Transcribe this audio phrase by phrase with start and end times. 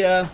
[0.00, 0.26] Ya.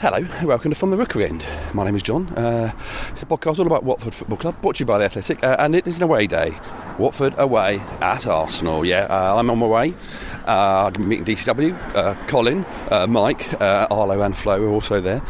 [0.00, 1.42] Hello, welcome to From the Rookery End.
[1.72, 2.28] My name is John.
[2.34, 2.70] Uh,
[3.08, 5.56] it's a podcast all about Watford Football Club, brought to you by the Athletic, uh,
[5.58, 6.54] and it is an away day.
[6.98, 8.84] Watford away at Arsenal.
[8.84, 9.94] Yeah, uh, I'm on my way.
[10.46, 15.22] Uh, I'm meeting DCW, uh, Colin, uh, Mike, uh, Arlo, and Flo are also there.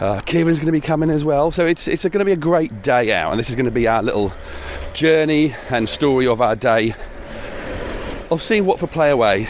[0.00, 1.50] Uh, Kieran's going to be coming as well.
[1.50, 3.70] So it's it's going to be a great day out, and this is going to
[3.70, 4.32] be our little
[4.94, 6.94] journey and story of our day
[8.30, 9.46] of seeing Watford play away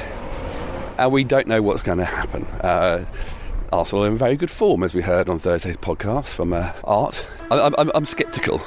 [0.99, 2.44] and we don't know what's going to happen.
[2.60, 3.05] Uh,
[3.72, 7.27] Arsenal are in very good form, as we heard on Thursday's podcast from uh, Art.
[7.50, 8.62] I'm, I'm, I'm sceptical,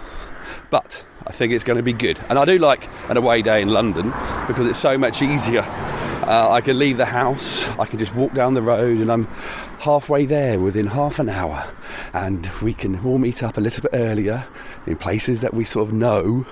[0.69, 2.19] but I think it's going to be good.
[2.29, 4.13] And I do like an away day in London
[4.47, 5.61] because it's so much easier.
[5.61, 9.25] Uh, I can leave the house, I can just walk down the road, and I'm
[9.79, 11.65] halfway there within half an hour.
[12.13, 14.45] And we can all meet up a little bit earlier
[14.87, 16.45] in places that we sort of know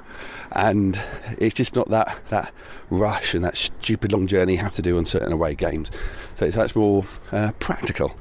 [0.52, 1.02] and
[1.38, 2.54] it's just not that that
[2.90, 5.92] rush and that stupid long journey you have to do on certain away games.
[6.36, 8.18] So it's much more uh, practical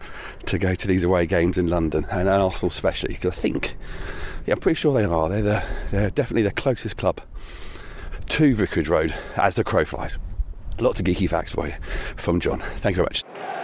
[0.46, 3.76] to go to these away games in London and Arsenal especially because I think,
[4.46, 5.28] yeah, I'm pretty sure they are.
[5.28, 7.20] They're, the, they're definitely the closest club
[8.26, 10.18] to Vicarage Road as the crow flies.
[10.80, 11.74] Lots of geeky facts for you
[12.16, 12.60] from John.
[12.78, 13.63] Thank you very much.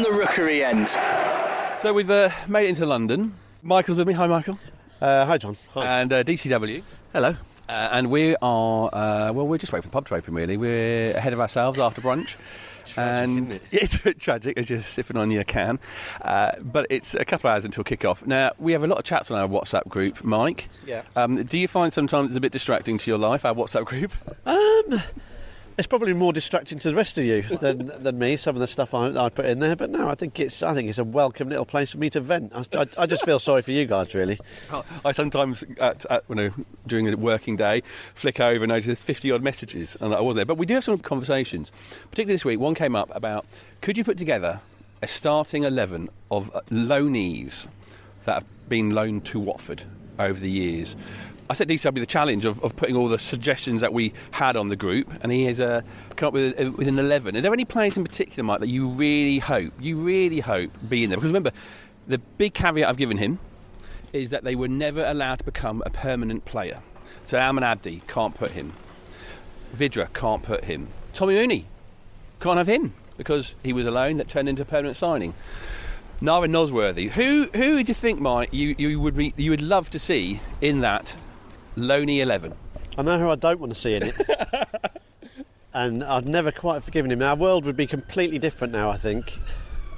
[0.00, 0.88] From the Rookery End.
[1.82, 3.34] So we've uh, made it into London.
[3.62, 4.14] Michael's with me.
[4.14, 4.58] Hi, Michael.
[4.98, 5.58] Uh, hi, John.
[5.74, 6.00] Hi.
[6.00, 6.82] And uh, DCW.
[7.12, 7.36] Hello.
[7.68, 10.56] Uh, and we are, uh, well, we're just waiting for the pub to open, really.
[10.56, 12.36] We're ahead of ourselves after brunch.
[12.96, 15.78] and it's a bit tragic as you're sipping on your can.
[16.22, 18.26] Uh, but it's a couple of hours until kick-off.
[18.26, 20.70] Now, we have a lot of chats on our WhatsApp group, Mike.
[20.86, 21.02] Yeah.
[21.14, 24.12] Um, do you find sometimes it's a bit distracting to your life, our WhatsApp group?
[24.46, 25.02] Um,
[25.80, 28.36] it's probably more distracting to the rest of you than, than me.
[28.36, 30.74] Some of the stuff I, I put in there, but no, I think it's I
[30.74, 32.52] think it's a welcome little place for me to vent.
[32.54, 34.38] I, I, I just feel sorry for you guys, really.
[35.04, 36.50] I sometimes, at, at, you know,
[36.86, 37.82] during the working day,
[38.12, 40.44] flick over and notice there's 50 odd messages, and I wasn't there.
[40.44, 41.72] But we do have some conversations.
[42.10, 43.46] Particularly this week, one came up about
[43.80, 44.60] could you put together
[45.00, 47.66] a starting 11 of loanees
[48.24, 49.84] that have been loaned to Watford
[50.20, 50.96] over the years?
[51.48, 54.56] I said set DCW the challenge of, of putting all the suggestions that we had
[54.56, 55.82] on the group, and he has uh,
[56.14, 57.36] come up with, uh, with an 11.
[57.36, 61.02] Are there any players in particular, Mike, that you really hope, you really hope be
[61.02, 61.16] in there?
[61.16, 61.50] Because remember,
[62.06, 63.40] the big caveat I've given him
[64.12, 66.82] is that they were never allowed to become a permanent player.
[67.24, 68.72] So Almen Abdi can't put him.
[69.72, 70.88] Vydra can't put him.
[71.14, 71.66] Tommy Mooney
[72.38, 75.34] can't have him because he was a loan that turned into a permanent signing.
[76.20, 77.08] Nyron Nosworthy.
[77.10, 80.40] Who who do you think, Mike, you, you would be, you would love to see
[80.60, 81.16] in that
[81.76, 82.52] Loney eleven?
[82.98, 84.14] I know who I don't want to see in it.
[85.72, 87.22] and I've never quite forgiven him.
[87.22, 89.38] Our world would be completely different now, I think.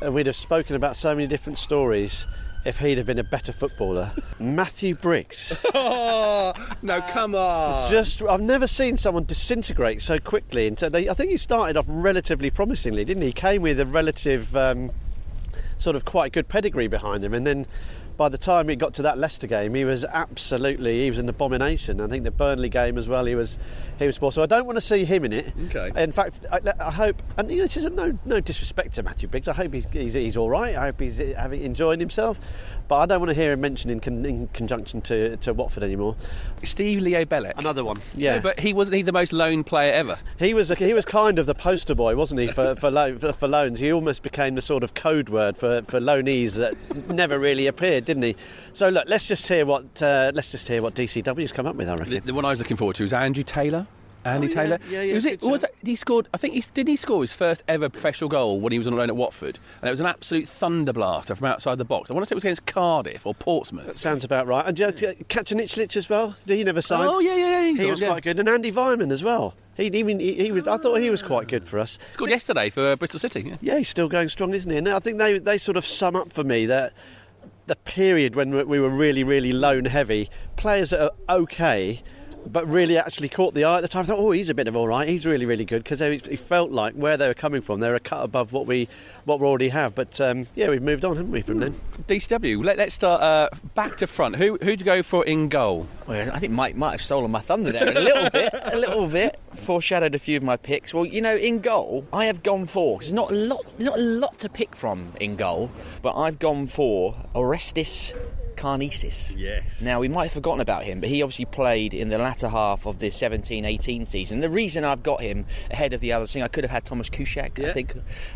[0.00, 2.26] And we'd have spoken about so many different stories
[2.64, 4.12] if he'd have been a better footballer.
[4.38, 5.58] Matthew Briggs.
[5.74, 6.52] oh,
[6.82, 7.90] no, come on.
[7.90, 10.66] Just, I've never seen someone disintegrate so quickly.
[10.66, 13.28] Into they, I think he started off relatively promisingly, didn't he?
[13.28, 14.90] He came with a relative, um,
[15.82, 17.66] sort of quite good pedigree behind him, and then
[18.16, 21.28] by the time he got to that Leicester game, he was absolutely he was an
[21.28, 22.00] abomination.
[22.00, 23.58] I think the Burnley game as well, he was
[23.98, 24.30] he was poor.
[24.30, 25.52] So I don't want to see him in it.
[25.66, 25.90] Okay.
[26.00, 29.28] In fact, I, I hope, and you know, this is no no disrespect to Matthew
[29.28, 29.48] Biggs.
[29.48, 30.76] I hope he's he's, he's all right.
[30.76, 32.38] I hope he's having enjoying himself.
[32.92, 35.82] But I don't want to hear him mentioned in, con, in conjunction to, to Watford
[35.82, 36.14] anymore.
[36.62, 37.54] Steve Leo Beleck.
[37.56, 38.38] Another one, yeah.
[38.38, 40.18] But he wasn't he the most lone player ever.
[40.38, 43.32] He was he was kind of the poster boy, wasn't he, for for, lo- for
[43.32, 43.78] for loans?
[43.78, 46.74] He almost became the sort of code word for, for loanees that
[47.08, 48.36] never really appeared, didn't he?
[48.74, 51.88] So look, let's just hear what uh, let's just hear what DCW's come up with.
[51.88, 52.10] I reckon.
[52.10, 53.86] The, the one I was looking forward to was Andrew Taylor.
[54.24, 54.78] Andy Oh, yeah, Taylor.
[54.88, 55.42] yeah, yeah, Was it?
[55.42, 56.28] Was it, he scored?
[56.32, 56.86] I think he did.
[56.88, 59.88] He score his first ever professional goal when he was on loan at Watford, and
[59.88, 62.10] it was an absolute thunderblaster from outside the box.
[62.10, 63.86] I want to say it was against Cardiff or Portsmouth.
[63.86, 64.64] That sounds about right.
[64.66, 66.36] And uh, Kacaniklic as well.
[66.46, 67.10] He never signed?
[67.12, 67.82] Oh yeah, yeah, yeah.
[67.82, 69.54] he was quite good, and Andy Weimann as well.
[69.74, 70.68] He even he, he was.
[70.68, 71.98] I thought he was quite good for us.
[72.12, 73.42] Scored yesterday for Bristol City.
[73.42, 73.56] Yeah.
[73.60, 74.76] Yeah, he's still going strong, isn't he?
[74.76, 76.92] And I think they they sort of sum up for me that
[77.66, 81.10] the period when we were really really loan heavy, players that are
[81.40, 82.02] okay.
[82.46, 84.02] But really, actually caught the eye at the time.
[84.02, 85.08] I thought, oh, he's a bit of all right.
[85.08, 88.00] He's really, really good because he felt like where they were coming from, they're a
[88.00, 88.88] cut above what we
[89.24, 89.94] what we already have.
[89.94, 91.80] But um, yeah, we've moved on, haven't we, from then?
[92.08, 92.64] DCW.
[92.64, 94.36] Let, let's start uh, back to front.
[94.36, 95.86] Who who'd you go for in goal?
[96.06, 99.06] Well, I think Mike might have stolen my thunder there a little bit, a little
[99.06, 99.38] bit.
[99.54, 100.92] Foreshadowed a few of my picks.
[100.92, 103.98] Well, you know, in goal, I have gone for because there's not a lot, not
[103.98, 105.70] a lot to pick from in goal,
[106.02, 108.14] but I've gone for Orestis
[108.62, 109.34] Karnezis.
[109.36, 109.82] Yes.
[109.82, 112.86] Now we might have forgotten about him, but he obviously played in the latter half
[112.86, 114.40] of the 17-18 season.
[114.40, 117.10] The reason I've got him ahead of the others, thing I could have had Thomas
[117.10, 117.94] Kuszczak, I think,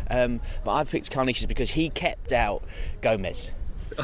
[0.09, 2.63] um, but I've picked Karnezis because he kept out
[3.01, 3.51] Gomes.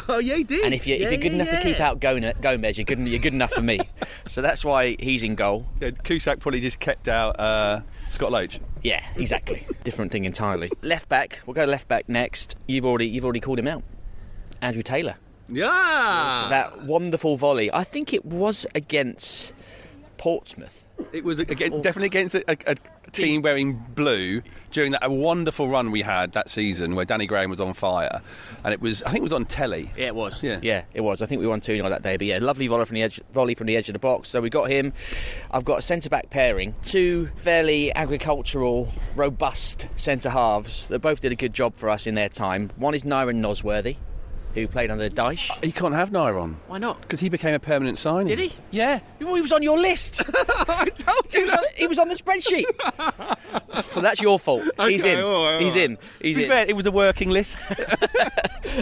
[0.07, 0.63] Oh yeah, he did.
[0.63, 3.19] And if you're, if you're good enough to keep out Gone- Gomes, you're good, you're
[3.19, 3.79] good enough for me.
[4.27, 5.67] so that's why he's in goal.
[5.81, 8.61] yeah, Kuszczak probably just kept out uh, Scott Loach.
[8.81, 9.67] Yeah, exactly.
[9.83, 10.71] Different thing entirely.
[10.81, 11.41] Left back.
[11.45, 12.55] We'll go left back next.
[12.65, 13.83] You've already you've already called him out.
[14.61, 15.15] Andrew Taylor.
[15.49, 16.47] Yeah.
[16.49, 17.71] That wonderful volley.
[17.71, 19.53] I think it was against
[20.17, 20.85] Portsmouth.
[21.11, 22.75] It was again, definitely against a, a,
[23.05, 24.41] a team wearing blue
[24.71, 28.21] during that a wonderful run we had that season where Danny Graham was on fire,
[28.63, 29.91] and it was I think it was on telly.
[29.97, 30.41] Yeah, it was.
[30.41, 30.59] Yeah.
[30.61, 31.21] yeah, it was.
[31.21, 32.17] I think we won two 0 that day.
[32.17, 34.29] But yeah, lovely volley from the edge, volley from the edge of the box.
[34.29, 34.93] So we got him.
[35.51, 41.31] I've got a centre back pairing, two fairly agricultural, robust centre halves that both did
[41.31, 42.71] a good job for us in their time.
[42.77, 43.97] One is Nyron Nosworthy,
[44.53, 45.49] who played under Dyche.
[45.63, 47.01] He can't have Nyron Why not?
[47.01, 48.27] because he became a permanent signing.
[48.27, 48.53] Did he?
[48.71, 48.99] Yeah.
[49.19, 50.21] Well, he was on your list.
[50.47, 52.65] I told He was, on, he was on the spreadsheet.
[53.95, 54.63] well, that's your fault.
[54.81, 55.19] He's in.
[55.19, 55.83] all right, all He's right.
[55.85, 55.97] in.
[56.21, 56.49] He's To be in.
[56.49, 57.57] fair, it was a working list.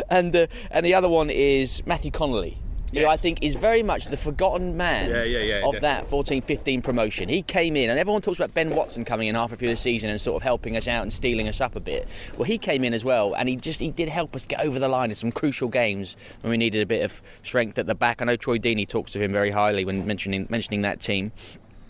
[0.10, 2.58] And uh, and the other one is Matthew Connolly.
[2.94, 6.84] Who I think is very much the forgotten man Yeah, yeah, yeah, of that 14-15
[6.84, 7.30] promotion.
[7.30, 10.10] He came in, and everyone talks about Ben Watson coming in halfway through the season
[10.10, 12.08] and sort of helping us out and stealing us up a bit.
[12.38, 14.80] Well, he came in as well, and he just he did help us get over
[14.80, 17.96] the line in some crucial games when we needed a bit of strength at the
[17.96, 18.22] back.
[18.22, 21.32] I know Troy Deeney talks of him very highly when mentioning mentioning that team.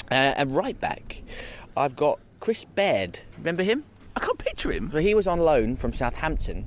[0.10, 1.22] Uh, and right back,
[1.78, 3.20] I've got Chris Baird.
[3.38, 3.86] Remember him?
[4.16, 4.90] I can't picture him.
[4.92, 6.66] So he was on loan from Southampton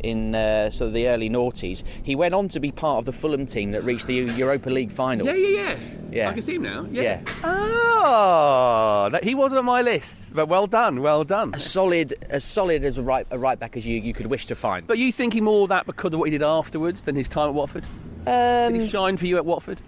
[0.00, 1.82] in uh, sort of the early noughties.
[2.02, 4.92] He went on to be part of the Fulham team that reached the Europa League
[4.92, 5.26] final.
[5.26, 5.78] Yeah, yeah, yeah.
[6.10, 6.30] Yeah.
[6.30, 6.86] I can see him now.
[6.90, 7.02] Yeah.
[7.02, 7.22] Yeah.
[7.44, 11.54] Oh, that, he wasn't on my list, but well done, well done.
[11.54, 14.46] As solid, as solid as a right, a right back as you, you could wish
[14.46, 14.86] to find.
[14.86, 17.48] But you thinking more of that because of what he did afterwards than his time
[17.48, 17.84] at Watford?
[18.26, 19.80] Um, Did he shine for you at Watford?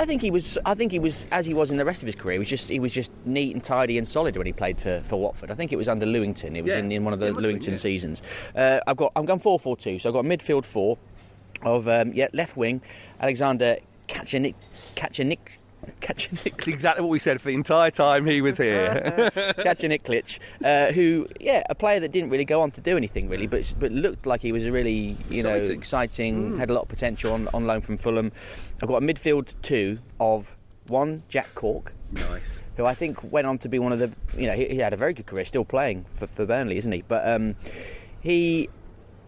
[0.00, 0.56] I think he was.
[0.64, 2.32] I think he was as he was in the rest of his career.
[2.32, 5.00] He was just he was just neat and tidy and solid when he played for,
[5.00, 5.50] for Watford.
[5.50, 6.56] I think it was under Lewington.
[6.56, 6.78] It was Yeah.
[6.78, 7.78] in, in one of the Yeah, it must have Lewington been, yeah.
[7.78, 8.22] seasons.
[8.56, 9.98] Uh, I've got I'm going four four two.
[9.98, 10.96] So I've got a midfield four
[11.62, 12.80] of um, yeah left wing
[13.20, 13.76] Alexander
[14.08, 14.54] Kachanik
[14.96, 15.58] Kachanik
[16.00, 19.30] Kachanik It's exactly what we said for the entire time he was here.
[19.58, 23.28] catching Kacaniklic, uh, who yeah a player that didn't really go on to do anything
[23.28, 25.78] really, but but looked like he was a really you know Exciting.
[25.78, 28.32] exciting, had a lot of potential on, on loan from Fulham.
[28.82, 30.56] I've got a midfield two of
[30.86, 31.92] one Jack Cork.
[32.12, 32.62] nice.
[32.76, 34.92] who I think went on to be one of the, you know, he, he had
[34.92, 37.02] a very good career, still playing for, for Burnley, isn't he?
[37.06, 37.54] But um,
[38.20, 38.68] he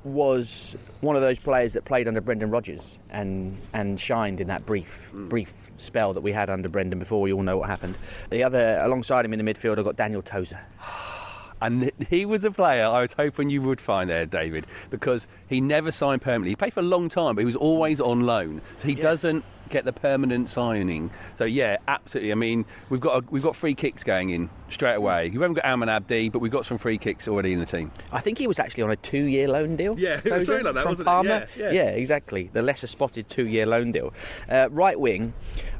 [0.04, 4.66] was one of those players that played under Brendan Rodgers and and shined in that
[4.66, 5.28] brief hmm.
[5.28, 7.96] brief spell that we had under Brendan before we all know what happened.
[8.30, 10.64] The other alongside him in the midfield, I've got Daniel Tözsér.
[11.62, 15.60] And he was a player I was hoping you would find there, David, because he
[15.60, 16.50] never signed permanently.
[16.50, 19.44] He played for a long time, but he was always on loan, so he doesn't
[19.72, 21.10] get the permanent signing.
[21.38, 22.30] So yeah, absolutely.
[22.30, 25.30] I mean, we've got a, we've got free kicks going in straight away.
[25.30, 27.90] We haven't got Almen Abdi, but we've got some free kicks already in the team.
[28.12, 29.98] I think he was actually on a two-year loan deal.
[29.98, 31.10] Yeah, it was something like that, from wasn't it?
[31.10, 31.46] Parma.
[31.56, 31.82] Yeah, yeah.
[31.90, 32.50] exactly.
[32.52, 34.12] The lesser spotted two-year loan deal.
[34.48, 35.32] Uh, right wing,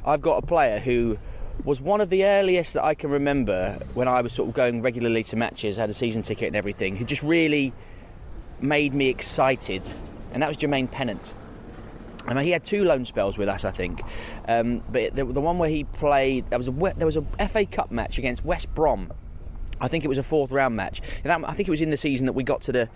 [0.04, 1.18] I've got a player who
[1.64, 4.82] was one of the earliest that I can remember when I was sort of going
[4.82, 6.96] regularly to matches, had a season ticket and everything.
[6.96, 7.72] Who just really
[8.60, 9.82] made me excited,
[10.32, 11.34] and that was Jermaine Pennant.
[12.26, 14.00] I mean, he had two loan spells with us, I think.
[14.46, 17.66] Um, but the, the one where he played, there was a there was a FA
[17.66, 19.12] Cup match against West Brom.
[19.80, 21.02] I think it was a fourth round match.
[21.24, 22.88] That, I think it was in the season that we got to the,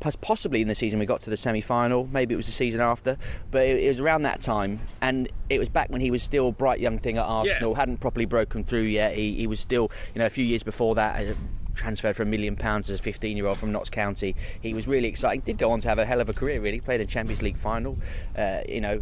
[0.00, 2.08] possibly in the season we got to the semi final.
[2.12, 3.16] Maybe it was the season after,
[3.50, 4.80] but it, it was around that time.
[5.00, 7.98] And it was back when he was still a bright young thing at Arsenal, hadn't
[7.98, 9.14] properly broken through yet.
[9.14, 11.28] He, he was still, you know, a few years before that.
[11.28, 11.34] uh,
[11.74, 14.34] Transferred for a million pounds as a 15 year old from Notts County.
[14.60, 15.42] He was really exciting.
[15.42, 16.80] Did go on to have a hell of a career, really.
[16.80, 17.96] Played a Champions League final.
[18.36, 19.00] Uh, you know,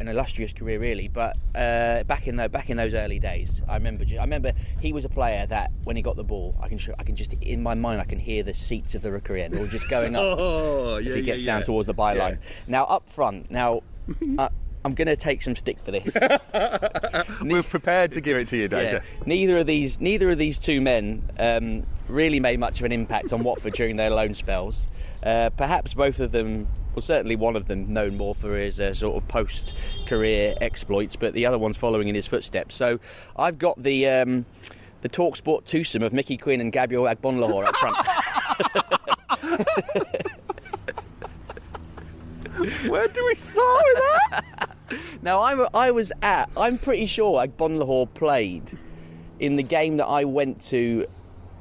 [0.00, 1.08] an illustrious career, really.
[1.08, 4.04] But uh, back in the, back in those early days, I remember.
[4.10, 7.02] I remember he was a player that when he got the ball, I can I
[7.02, 9.66] can just in my mind I can hear the seats of the Rookery end all
[9.66, 12.38] just going up Oh, as he gets down towards the byline.
[12.66, 13.82] Now up front, now.
[14.38, 14.48] Uh,
[14.84, 16.14] I'm going to take some stick for this.
[17.42, 18.92] We're prepared to give it to you, Dave.
[18.92, 19.00] Yeah.
[19.26, 23.32] Neither of these, neither of these two men um, really made much of an impact
[23.32, 24.86] on Watford during their loan spells.
[25.22, 28.94] Uh, perhaps both of them, well, certainly one of them, known more for his uh,
[28.94, 32.74] sort of post-career exploits, but the other one's following in his footsteps.
[32.74, 33.00] So
[33.36, 34.46] I've got the um,
[35.02, 37.96] the Talksport twosome of Mickey Quinn and Gabriel Agbonlahor up front.
[42.88, 44.44] Where do we start with that?
[45.22, 46.48] Now I, I was at.
[46.56, 48.78] I'm pretty sure Agbonlahor played
[49.38, 51.06] in the game that I went to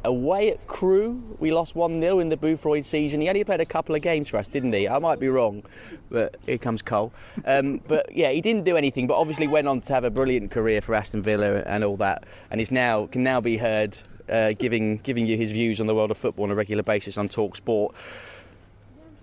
[0.05, 1.21] away at Crewe.
[1.39, 3.21] We lost one 0 in the Boothroyd season.
[3.21, 4.87] He only played a couple of games for us, didn't he?
[4.87, 5.63] I might be wrong,
[6.09, 7.11] but here comes Cole.
[7.45, 9.07] Um, but yeah, he didn't do anything.
[9.07, 12.23] But obviously went on to have a brilliant career for Aston Villa and all that,
[12.49, 13.97] and is now can now be heard
[14.29, 17.17] uh, giving giving you his views on the world of football on a regular basis
[17.17, 17.95] on Talk Sport.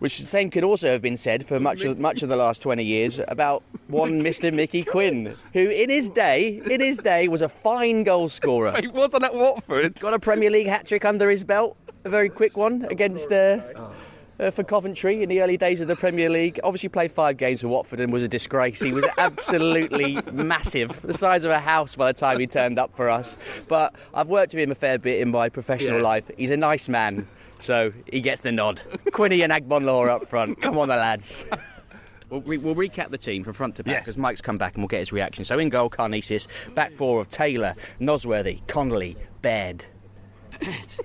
[0.03, 2.61] Which the same could also have been said for much of, much of the last
[2.61, 4.53] 20 years about one Mr.
[4.53, 8.75] Mickey Quinn, who in his day, in his day, was a fine goal scorer.
[8.81, 10.01] He wasn't at Watford.
[10.01, 13.61] Got a Premier League hat trick under his belt, a very quick one against uh,
[14.41, 16.59] uh, for Coventry in the early days of the Premier League.
[16.65, 18.83] Obviously played five games for Watford and was a disgrace.
[18.83, 22.93] He was absolutely massive, the size of a house by the time he turned up
[22.93, 23.37] for us.
[23.69, 26.03] But I've worked with him a fair bit in my professional Yeah.
[26.03, 26.29] life.
[26.37, 27.25] He's a nice man.
[27.63, 28.83] So he gets the nod.
[29.13, 30.61] Quinny and Agbonlahor up front.
[30.61, 31.45] Come on, the lads.
[32.29, 34.05] We'll, re- we'll recap the team from front to back Yes.
[34.05, 35.45] because Mike's come back and we'll get his reaction.
[35.45, 36.49] So in goal, Karnezis.
[36.75, 39.85] Back four of Taylor, Nosworthy, Connolly, Baird.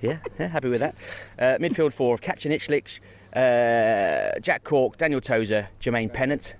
[0.01, 0.95] Yeah, yeah, happy with that.
[1.39, 2.99] Uh, midfield four of Kacaniklic,
[3.35, 6.55] uh, Jack Cork, Daniel Tözsér, Jermaine Pennant.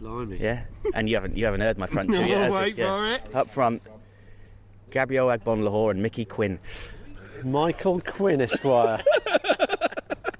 [0.00, 0.38] Blimey.
[0.40, 0.62] Yeah,
[0.94, 2.48] and you haven't you haven't heard my front two No, yet.
[2.48, 2.54] you?
[2.54, 3.34] wait for it.
[3.34, 3.82] Up front,
[4.90, 6.58] Gabriel Agbonlahor and Mickey Quinn.
[7.44, 9.02] Michael Quinn, Esquire.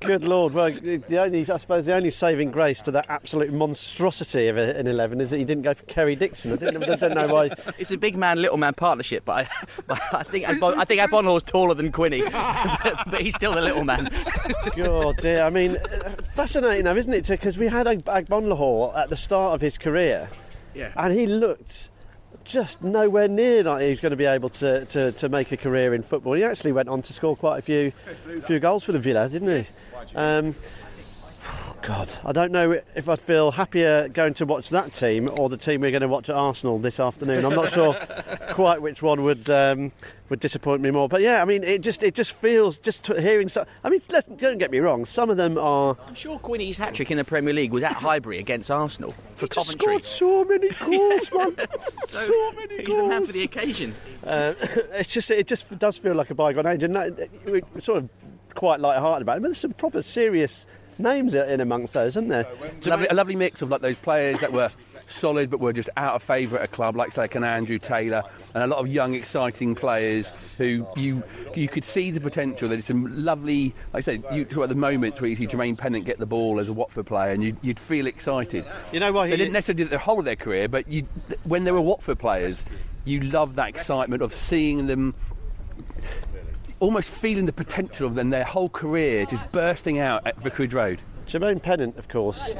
[0.01, 0.55] Good lord!
[0.55, 4.75] Well, the only, I suppose, the only saving grace to that absolute monstrosity of a-
[4.79, 6.53] an eleven is that he didn't go for Kerry Dixon.
[6.55, 7.51] I didn't, I don't know why.
[7.79, 9.47] It's a big man, little man partnership, but
[9.91, 11.01] I, I think Agbon, I think
[11.45, 14.09] taller than Quinny, but, but he's still the little man.
[14.75, 15.43] God dear!
[15.43, 15.77] I mean,
[16.35, 17.29] fascinating, though, isn't it?
[17.29, 20.31] Because we had Ag- Agbonlahor at the start of his career,
[20.75, 20.93] Yeah.
[20.97, 21.91] and he looked
[22.45, 25.57] just nowhere near like he was going to be able to, to, to make a
[25.57, 26.33] career in football.
[26.35, 27.91] He actually went on to score quite a few
[28.47, 29.67] few goals for the Villa, didn't he?
[30.17, 30.55] Um,
[31.83, 35.57] God, I don't know if I'd feel happier going to watch that team or the
[35.57, 37.45] team we're going to watch at Arsenal this afternoon.
[37.45, 37.95] I'm not sure
[38.51, 39.91] quite which one would um,
[40.29, 41.09] would disappoint me more.
[41.09, 43.49] But yeah, I mean, it just it just feels just t- hearing.
[43.49, 45.07] So, I mean, let's, don't get me wrong.
[45.07, 47.93] Some of them are I'm sure Quinny's hat trick in the Premier League was at
[47.93, 50.05] Highbury against Arsenal for just Coventry.
[50.05, 50.69] scored so many
[50.99, 51.57] goals, man.
[52.05, 53.01] so many He's goals.
[53.01, 53.95] the man for the occasion.
[54.25, 54.53] Uh,
[54.93, 58.11] it's just it just does feel like a bygone age, and that, we're sort of
[58.55, 59.41] quite light-hearted about it.
[59.41, 60.67] But there's some proper serious
[61.03, 62.47] names in amongst those, isn't there?
[62.77, 64.71] It's a lovely, a lovely mix of like those players that were
[65.07, 67.79] solid but were just out of favour at a club, like say like an Andrew
[67.79, 68.23] Taylor,
[68.55, 71.23] and a lot of young, exciting players who you
[71.55, 72.69] you could see the potential.
[72.69, 75.77] There's some lovely, like I said, you talk about the moment where you see Jermaine
[75.77, 78.65] Pennant get the ball as a Watford player, and you, you'd feel excited.
[78.93, 81.07] You know why They didn't necessarily do the whole of their career, but you,
[81.45, 82.65] when they were Watford players,
[83.05, 85.15] you love that excitement of seeing them.
[86.81, 91.03] Almost feeling the potential of them, their whole career just bursting out at Vicarage Road.
[91.27, 92.55] Jermaine Pennant, of course,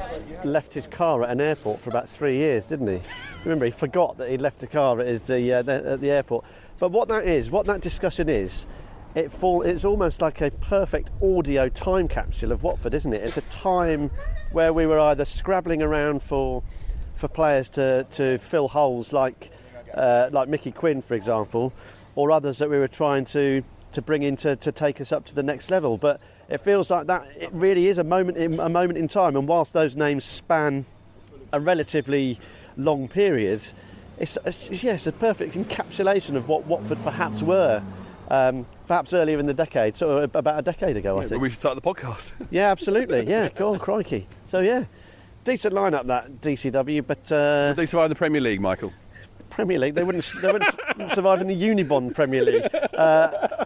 [0.45, 3.01] left his car at an airport for about three years, didn't he?
[3.43, 6.11] Remember, he forgot that he'd left the car at, his, the, uh, the, at the
[6.11, 6.45] airport.
[6.79, 8.67] But what that is, what that discussion is,
[9.15, 13.23] it fall, it's almost like a perfect audio time capsule of Watford, isn't it?
[13.23, 14.11] It's a time
[14.51, 16.61] where we were either scrabbling around for
[17.15, 19.51] for players to, to fill holes like
[19.93, 21.73] uh, like Mickey Quinn, for example,
[22.15, 25.25] or others that we were trying to to bring in to, to take us up
[25.25, 25.97] to the next level.
[25.97, 29.35] But it feels like that it really is a moment in, a moment in time.
[29.35, 30.85] And whilst those names span
[31.53, 32.39] a relatively
[32.77, 33.61] long period,
[34.17, 37.81] it's, it's yeah, a perfect encapsulation of what Watford perhaps were.
[38.29, 41.41] Um, perhaps earlier in the decade, so about a decade ago, I think.
[41.41, 42.31] We should start the podcast.
[42.49, 43.27] Yeah, absolutely.
[43.27, 44.25] Yeah, go on, crikey.
[44.47, 44.85] So yeah,
[45.43, 48.93] decent lineup that DCW, but uh, they survive in the Premier League, Michael?
[49.49, 50.75] Premier League they wouldn't they wouldn't
[51.11, 52.63] survive in the Unibond Premier League.
[52.93, 53.65] Uh,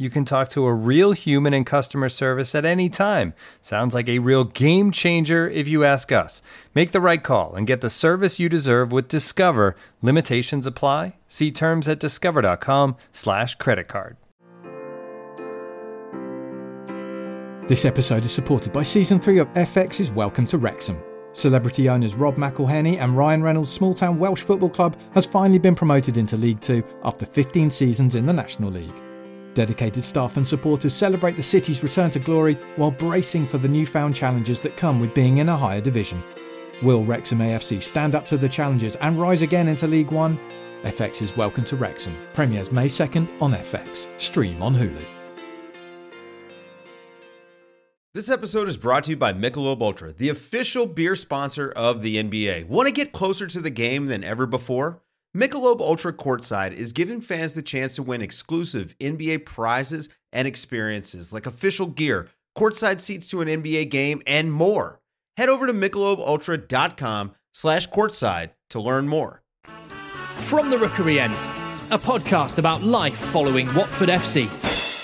[0.00, 3.34] You can talk to a real human in customer service at any time.
[3.60, 6.40] Sounds like a real game changer if you ask us.
[6.72, 9.74] Make the right call and get the service you deserve with Discover.
[10.00, 11.16] Limitations apply.
[11.26, 14.16] See terms at discover.com/slash credit card.
[17.66, 21.02] This episode is supported by Season 3 of FX's Welcome to Wrexham.
[21.32, 25.74] Celebrity owners Rob McElhenney and Ryan Reynolds' small town Welsh football club has finally been
[25.74, 29.07] promoted into League Two after 15 seasons in the National League.
[29.58, 34.14] Dedicated staff and supporters celebrate the city's return to glory while bracing for the newfound
[34.14, 36.22] challenges that come with being in a higher division.
[36.80, 40.38] Will Wrexham AFC stand up to the challenges and rise again into League One?
[40.82, 44.06] FX's Welcome to Wrexham premieres May 2nd on FX.
[44.20, 45.04] Stream on Hulu.
[48.14, 52.22] This episode is brought to you by Michelob Ultra, the official beer sponsor of the
[52.22, 52.68] NBA.
[52.68, 55.02] Want to get closer to the game than ever before?
[55.36, 61.34] Michelob Ultra Courtside is giving fans the chance to win exclusive NBA prizes and experiences
[61.34, 65.00] like official gear, courtside seats to an NBA game, and more.
[65.36, 69.42] Head over to michelobultra.com slash courtside to learn more.
[70.40, 71.34] From the Rookery End,
[71.90, 74.48] a podcast about life following Watford FC.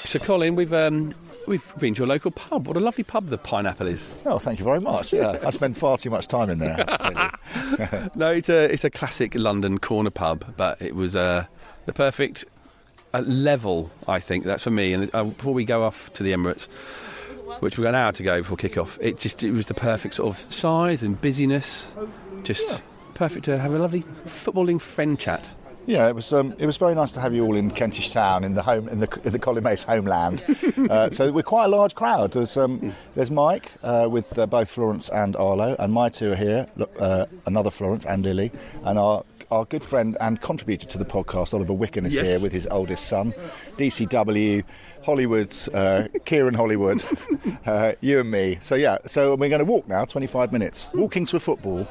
[0.06, 1.12] So, Colin, we've um,
[1.46, 2.66] we've been to a local pub.
[2.66, 4.12] What a lovely pub the Pineapple is.
[4.26, 5.12] Oh, thank you very much.
[5.12, 6.74] Yeah, I spend far too much time in there.
[6.74, 8.10] I have to tell you.
[8.14, 11.46] No, it's a it's a classic London corner pub, but it was uh,
[11.86, 12.44] the perfect
[13.12, 13.90] uh, level.
[14.08, 14.92] I think that's for me.
[14.92, 16.66] And uh, before we go off to the Emirates,
[17.60, 20.14] which we've got an hour to go before kick-off, it just it was the perfect
[20.14, 21.92] sort of size and busyness.
[22.42, 22.82] Just
[23.14, 25.54] perfect to have a lovely footballing friend chat.
[25.86, 26.32] Yeah, it was.
[26.32, 28.88] Um, it was very nice to have you all in Kentish Town, in the home,
[28.88, 30.42] in the, in the Colin Mace homeland.
[30.90, 32.32] uh, so we're quite a large crowd.
[32.32, 36.36] There's, um, there's Mike uh, with uh, both Florence and Arlo, and my two are
[36.36, 36.66] here.
[36.76, 38.50] Look, uh, another Florence and Lily,
[38.84, 42.26] and our our good friend and contributor to the podcast, Oliver Wicken, is Yes.
[42.26, 43.32] here with his oldest son,
[43.76, 44.64] DCW.
[45.04, 47.04] Hollywood's uh, Kieran Hollywood,
[47.66, 48.56] uh, you and me.
[48.62, 50.88] So yeah, so we're going to walk now, 25 minutes.
[50.94, 51.86] Walking to a football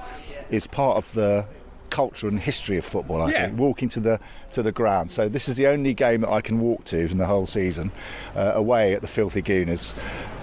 [0.49, 1.45] is part of the
[1.93, 3.21] culture and history of football.
[3.21, 3.45] I Yeah.
[3.45, 4.19] think walking to the
[4.51, 5.11] to the ground.
[5.11, 7.91] So this is the only game that I can walk to in the whole season,
[8.35, 9.95] uh, away at the Filthy Gooners.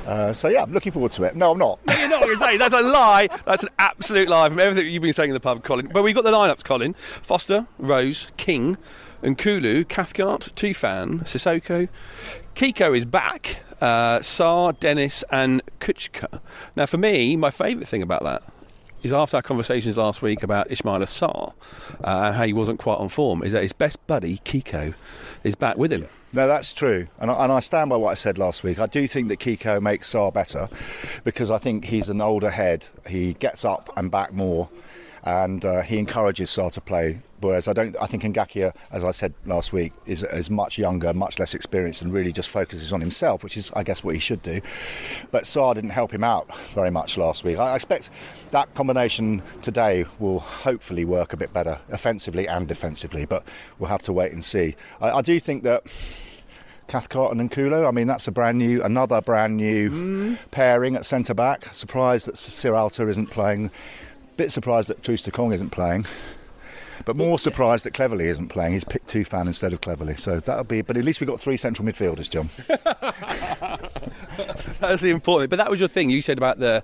[0.06, 1.36] Uh, so yeah, I'm looking forward to it.
[1.36, 1.78] No, I'm not.
[1.86, 3.28] No, You're not that's a lie.
[3.44, 5.88] That's an absolute lie from everything you've been saying in the pub, Colin.
[5.92, 8.76] But we've got the lineups, Colin: Foster, Rose, King,
[9.22, 11.88] Nkoulou, Cathcart, Tufan, Sissoko.
[12.54, 13.62] Kiko is back.
[13.80, 16.40] Uh, Sarr, Dennis, and Kucka.
[16.76, 18.42] Now, for me, my favourite thing about that
[19.02, 21.52] is after our conversations last week about Ismaila Sarr
[22.04, 24.94] uh, and how he wasn't quite on form, is that his best buddy Kiko
[25.44, 26.08] is back with him.
[26.32, 28.78] No, that's true, and I, and I stand by what I said last week.
[28.78, 30.68] I do think that Kiko makes Sarr better
[31.24, 32.86] because I think he's an older head.
[33.08, 34.68] He gets up and back more,
[35.24, 37.18] and uh, he encourages Sarr to play.
[37.40, 41.14] Whereas I don't, I think Ngakia, as I said last week, is, is much younger,
[41.14, 44.20] much less experienced, and really just focuses on himself, which is, I guess, what he
[44.20, 44.60] should do.
[45.30, 47.58] But Sarr didn't help him out very much last week.
[47.58, 48.10] I, expect
[48.50, 53.24] that combination today will hopefully work a bit better, offensively and defensively.
[53.24, 53.46] But
[53.78, 54.76] we'll have to wait and see.
[55.00, 55.84] I, I do think that.
[56.88, 57.86] Cathcart and Nkoulou.
[57.86, 60.38] I mean, that's a brand new, another brand new mm.
[60.50, 61.66] pairing at centre back.
[61.72, 63.70] Surprised that Sierralta isn't playing.
[64.36, 66.04] Bit surprised that Troost-Ekong isn't playing.
[67.04, 68.74] But more surprised that Cleverley isn't playing.
[68.74, 70.18] He's picked Tufan instead of Cleverley.
[70.18, 70.82] So that'll be.
[70.82, 72.48] But at least we've got three central midfielders, John.
[74.80, 75.50] That's the important.
[75.50, 76.10] But that was your thing.
[76.10, 76.82] You said about the,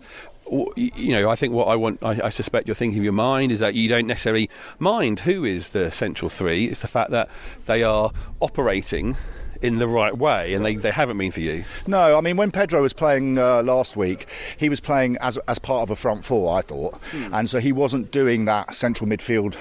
[0.77, 3.53] you know, I think what I want, I, I suspect you're thinking of your mind
[3.53, 6.67] is that you don't necessarily mind who is the central three.
[6.67, 7.31] It's the fact that
[7.67, 9.17] they are operating
[9.63, 11.65] in the right way, and they, they haven't been for you.
[11.87, 14.27] No, I mean when Pedro was playing uh, last week,
[14.57, 17.01] he was playing as as part of a front four, I thought,
[17.33, 19.57] and so he wasn't doing that central midfield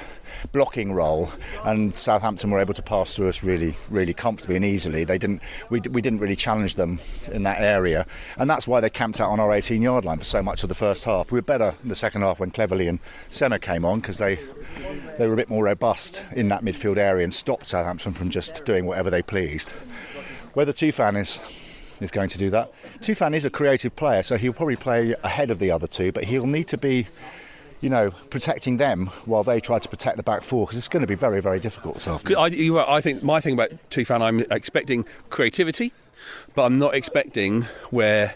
[0.47, 1.29] blocking role.
[1.63, 5.03] And Southampton were able to pass through us really, really comfortably and easily.
[5.03, 6.99] They didn't, we, we didn't really challenge them
[7.31, 8.05] in that area,
[8.37, 10.75] and that's why they camped out on our 18-yard line for so much of the
[10.75, 11.31] first half.
[11.31, 14.39] We were better in the second half when Cleverley and Sema came on because they
[15.17, 18.65] they were a bit more robust in that midfield area and stopped Southampton from just
[18.65, 19.71] doing whatever they pleased.
[20.53, 21.43] Whether Tufan is
[22.01, 25.49] is going to do that, Tufan is a creative player, so he'll probably play ahead
[25.49, 27.07] of the other two, but he'll need to be.
[27.85, 31.01] You know, protecting them while they try to protect the back four because it's going
[31.01, 32.39] to be very, very difficult afternoon.
[32.79, 35.93] I, I think my thing about Tufan, I'm expecting creativity,
[36.55, 38.33] but I'm not expecting where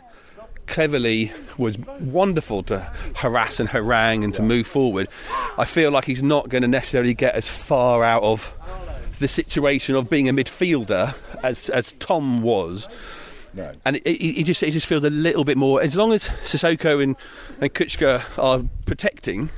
[0.68, 5.08] Cleverley was wonderful to harass and harangue and to move forward.
[5.58, 8.56] I feel like he's not going to necessarily get as far out of
[9.18, 12.88] the situation of being a midfielder as, as Tom was.
[13.60, 13.74] No.
[13.84, 15.82] And it, it, it just it just feels a little bit more.
[15.82, 17.18] As long as Sissoko and,
[17.60, 19.50] and Kucka are protecting,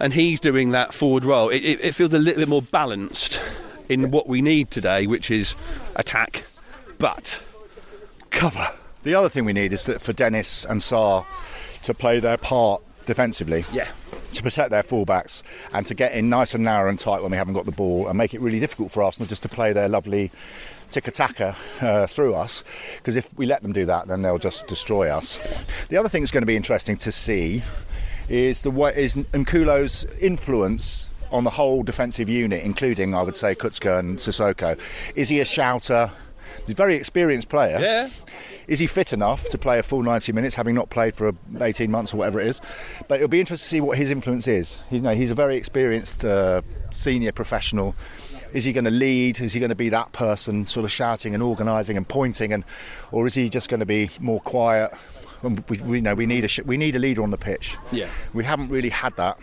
[0.00, 3.40] and he's doing that forward role, it, it, it feels a little bit more balanced
[3.88, 5.54] in what we need today, which is
[5.94, 6.44] attack,
[6.98, 7.40] but
[8.30, 8.68] cover.
[9.04, 11.24] The other thing we need is that for Dennis and Sarr
[11.84, 13.64] to play their part defensively.
[13.72, 13.88] Yeah.
[14.34, 17.36] To protect their fullbacks and to get in nice and narrow and tight when we
[17.36, 19.88] haven't got the ball and make it really difficult for Arsenal just to play their
[19.88, 20.30] lovely
[20.90, 22.64] tiki-taka uh, through us
[22.96, 25.38] because if we let them do that then they'll just destroy us.
[25.88, 27.62] The other thing that's going to be interesting to see
[28.28, 33.54] is the way is Nkoulou's influence on the whole defensive unit, including I would say
[33.54, 34.78] Kucka and Sissoko.
[35.14, 36.10] Is he a shouter?
[36.66, 37.78] He's a very experienced player.
[37.80, 38.10] Yeah.
[38.66, 41.90] Is he fit enough to play a full 90 minutes, having not played for 18
[41.90, 42.60] months or whatever it is?
[43.08, 44.82] But it'll be interesting to see what his influence is.
[44.90, 47.94] You know, he's a very experienced uh, senior professional.
[48.52, 49.40] Is he going to lead?
[49.40, 52.64] Is he going to be that person, sort of shouting and organising and pointing, and
[53.12, 54.92] or is he just going to be more quiet?
[55.42, 57.76] And we, we know we need a we need a leader on the pitch.
[57.92, 58.08] Yeah.
[58.32, 59.38] we haven't really had that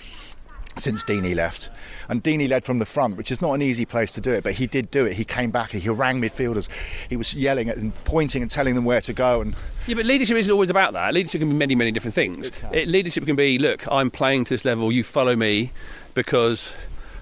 [0.78, 1.70] since Deeney left.
[2.10, 4.44] And Deeney led from the front, which is not an easy place to do it,
[4.44, 5.14] but he did do it.
[5.14, 6.70] He came back, he rang midfielders,
[7.10, 9.42] he was yelling and pointing and telling them where to go.
[9.42, 9.56] And
[9.88, 11.14] Yeah, but leadership isn't always about that.
[11.14, 12.52] Leadership can be many, many different things.
[12.72, 14.92] It leadership can be, look, I'm playing to this level.
[14.92, 15.72] You follow me
[16.14, 16.74] because,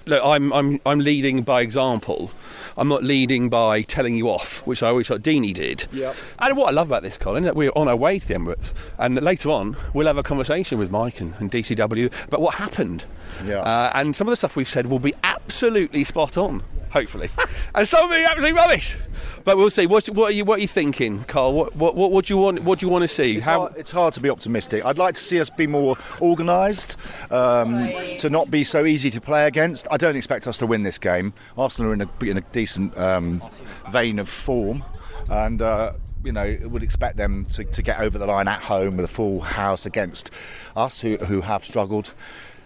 [0.06, 2.30] look, I'm I'm I'm leading by example.
[2.76, 5.86] I'm not leading by telling you off, which I always thought Deeney did.
[5.92, 6.16] Yep.
[6.40, 8.72] And what I love about this, Colin, that we're on our way to the Emirates,
[8.98, 13.04] and later on we'll have a conversation with Mike and, and DCW about what happened.
[13.44, 13.60] Yeah.
[13.60, 16.62] Uh, and some of the stuff we've said will be absolutely spot on,
[16.94, 17.28] hopefully,
[17.74, 18.96] and some will be absolutely rubbish.
[19.42, 19.86] But we'll see.
[19.86, 21.52] What, what are you What are you thinking, Carl?
[21.52, 23.36] What What, what, do you want What do you want to see?
[23.36, 24.84] It's, hard, it's hard to be optimistic.
[24.84, 26.96] I'd like to see us be more organised,
[27.30, 29.86] um, to not be so easy to play against.
[29.90, 31.34] I don't expect us to win this game.
[31.58, 33.42] Arsenal are in a, in a decent um,
[33.90, 34.82] vein of form,
[35.28, 35.92] and uh,
[36.24, 39.08] you know would expect them to, to get over the line at home with a
[39.08, 40.30] full house against
[40.74, 42.14] us, who, who have struggled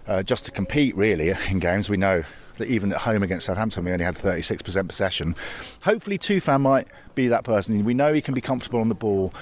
[0.07, 1.89] uh, just to compete really in games.
[1.89, 2.23] We know
[2.67, 5.35] even at home against Southampton, we only had 36% possession.
[5.83, 7.83] Hopefully, Tufan might be that person.
[7.85, 9.33] We know he can be comfortable on the ball.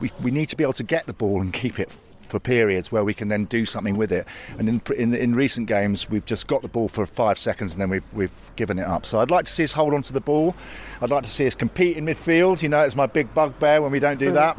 [0.00, 1.90] We, we need to be able to get the ball and keep it
[2.30, 4.26] for periods where we can then do something with it.
[4.58, 7.82] And in, in, in recent games, we've just got the ball for five seconds and
[7.82, 9.04] then we've, we've given it up.
[9.04, 10.54] So I'd like to see us hold on to the ball.
[11.02, 12.62] I'd like to see us compete in midfield.
[12.62, 14.56] You know, it's my big bugbear when we don't do that.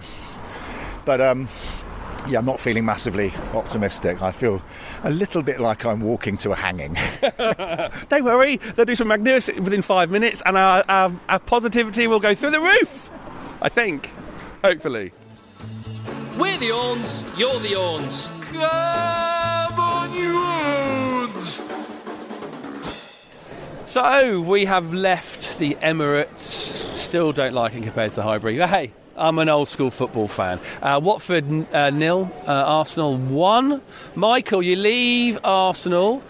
[1.06, 1.47] But um,
[2.28, 4.22] yeah, I'm not feeling massively optimistic.
[4.22, 4.62] I feel
[5.04, 6.96] a little bit like I'm walking to a hanging.
[8.10, 12.20] Don't worry, they'll do some magnificent within five minutes, and our, our, our positivity will
[12.20, 13.10] go through the roof.
[13.62, 14.10] I think,
[14.64, 15.12] hopefully.
[16.38, 18.32] We're the Orns, you're the Orns.
[18.52, 21.62] Come on, you Orns!
[23.86, 26.96] So we have left the Emirates.
[26.96, 28.58] Still don't like it compared to the Highbury.
[28.58, 30.60] But hey, I'm an old school football fan.
[30.82, 33.82] Uh, Watford uh, nil, uh, Arsenal one.
[34.16, 36.24] Michael, you leave Arsenal.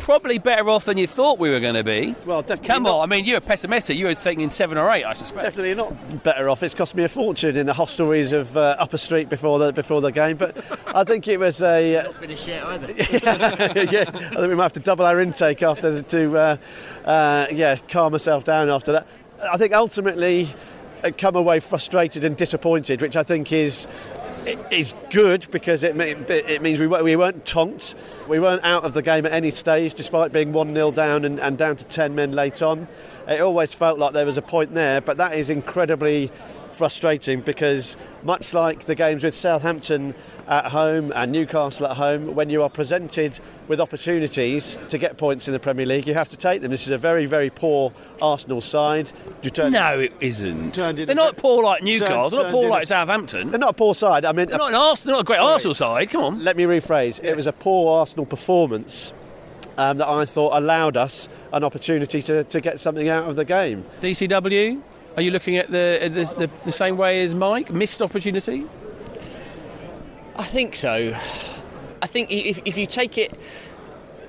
[0.00, 2.16] Probably better off than you thought we were going to be.
[2.26, 2.94] Well, definitely Come not.
[2.98, 3.96] on, I mean, you're pessimistic.
[3.96, 5.44] You were thinking seven or eight, I suspect.
[5.44, 6.62] Definitely not better off.
[6.64, 10.00] It's cost me a fortune in the hostelries of uh, Upper Street before the before
[10.00, 11.98] the game, but I think it was a.
[11.98, 12.92] Uh, Not finished yet either.
[12.96, 16.56] yeah, I think we might have to double our intake after to, uh,
[17.04, 19.06] uh, yeah, calm myself down after that.
[19.42, 20.48] I think ultimately,
[21.16, 23.86] come away frustrated and disappointed, which I think is
[24.70, 27.94] is good because it, it means we, we weren't tonked.
[28.28, 31.38] We weren't out of the game at any stage, despite being 1 0 down and,
[31.40, 32.88] and down to 10 men late on.
[33.26, 36.30] It always felt like there was a point there, but that is incredibly
[36.72, 40.14] frustrating because, much like the games with Southampton
[40.48, 45.46] at home and Newcastle at home, when you are presented with opportunities to get points
[45.46, 46.70] in the Premier League, you have to take them.
[46.70, 49.10] This is a very, very poor Arsenal side.
[49.42, 50.74] You turn- No, it isn't.
[50.74, 52.30] They're not poor like turned- Newcastle.
[52.30, 53.50] They're not poor like Southampton.
[53.50, 54.24] They're not a poor side.
[54.24, 55.16] I mean, They're not an Arsenal.
[55.16, 55.52] Not a great Sorry.
[55.52, 56.10] Arsenal side.
[56.10, 56.44] Come on.
[56.44, 57.22] let me rephrase.
[57.22, 59.12] It was a poor Arsenal performance
[59.76, 63.44] um, that I thought allowed us an opportunity to, to get something out of the
[63.44, 63.84] game.
[64.00, 64.80] DCW,
[65.16, 67.70] are you looking at the, the, the, the same way as Mike?
[67.70, 68.64] Missed opportunity?
[70.38, 71.16] I think so.
[72.00, 73.34] I think if, if you take it,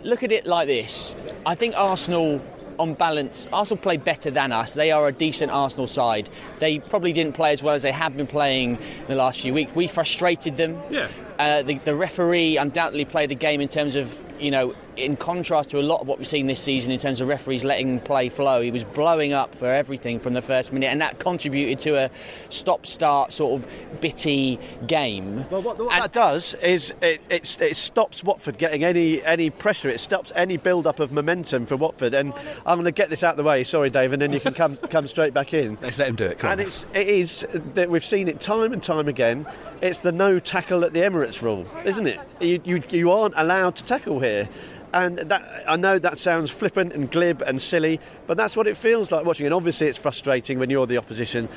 [0.03, 1.15] look at it like this.
[1.45, 2.41] I think Arsenal,
[2.79, 4.73] on balance, Arsenal played better than us.
[4.73, 6.27] They are a decent Arsenal side.
[6.57, 9.53] They probably didn't play as well as they have been playing in the last few
[9.53, 9.75] weeks.
[9.75, 10.81] We frustrated them.
[10.89, 11.09] Yeah.
[11.37, 15.69] Uh, the, the referee undoubtedly played the game in terms of, you know, in contrast
[15.69, 18.29] to a lot of what we've seen this season in terms of referees letting play
[18.29, 18.61] flow.
[18.61, 22.09] He was blowing up for everything from the first minute, and that contributed to a
[22.49, 25.45] stop-start sort of bitty game.
[25.49, 29.89] Well, what, what that does is it, it, it stops Watford getting any any pressure.
[29.89, 32.13] It stops any build-up of momentum for Watford.
[32.13, 32.33] And
[32.65, 33.63] I'm going to get this out of the way.
[33.63, 35.77] Sorry, Dave, and then you can come come straight back in.
[35.81, 36.39] Let's let him do it.
[36.39, 36.67] Come and on.
[36.67, 39.45] it's it is that we've seen it time and time again.
[39.81, 42.19] It's the no tackle at the Emirates rule, isn't it?
[42.39, 44.49] You you, you aren't allowed to tackle here.
[44.91, 48.75] And that, I know that sounds flippant and glib and silly, but that's what it
[48.75, 49.45] feels like watching.
[49.45, 51.47] And obviously, it's frustrating when you're the opposition.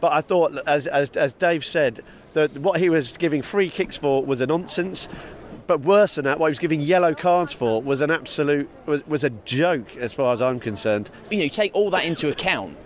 [0.00, 3.96] But I thought, as, as, as Dave said, that what he was giving free kicks
[3.96, 5.08] for was a nonsense.
[5.66, 9.06] But worse than that, what he was giving yellow cards for was an absolute was,
[9.06, 11.10] was a joke, as far as I'm concerned.
[11.30, 12.76] You know, you take all that into account.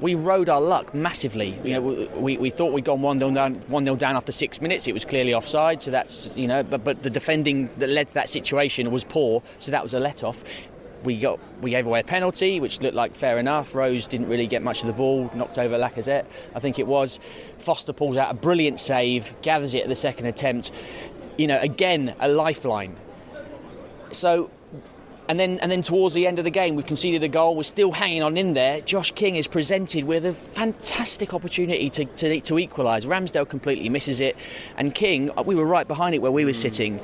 [0.00, 1.58] We rode our luck massively.
[1.64, 4.60] You know, we, we thought we'd gone one 0 down, one 0 down after six
[4.60, 4.86] minutes.
[4.86, 6.62] It was clearly offside, so that's you know.
[6.62, 10.00] But but the defending that led to that situation was poor, so that was a
[10.00, 10.44] let off.
[11.04, 13.74] We got we gave away a penalty, which looked like fair enough.
[13.74, 17.18] Rose didn't really get much of the ball, knocked over Lacazette, I think it was.
[17.58, 20.70] Foster pulls out a brilliant save, gathers it at the second attempt.
[21.36, 22.96] You know, again a lifeline.
[24.12, 24.50] So
[25.28, 27.54] and then, and then towards the end of the game, we've conceded a goal.
[27.54, 28.80] We're still hanging on in there.
[28.80, 33.04] Josh King is presented with a fantastic opportunity to, to, to equalise.
[33.04, 34.36] Ramsdale completely misses it.
[34.76, 37.00] And King, we were right behind it where we were sitting.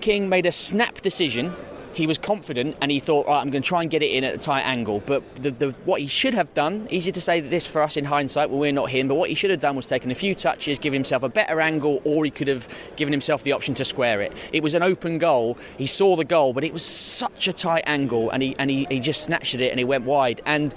[0.00, 1.54] King made a snap decision.
[1.98, 4.22] He was confident and he thought, right, I'm going to try and get it in
[4.22, 5.02] at a tight angle.
[5.04, 8.04] But the, the, what he should have done, easy to say this for us in
[8.04, 10.32] hindsight when we're not him, but what he should have done was taken a few
[10.32, 13.84] touches, given himself a better angle, or he could have given himself the option to
[13.84, 14.32] square it.
[14.52, 15.58] It was an open goal.
[15.76, 18.86] He saw the goal, but it was such a tight angle and he, and he,
[18.88, 20.40] he just snatched it and it went wide.
[20.46, 20.72] And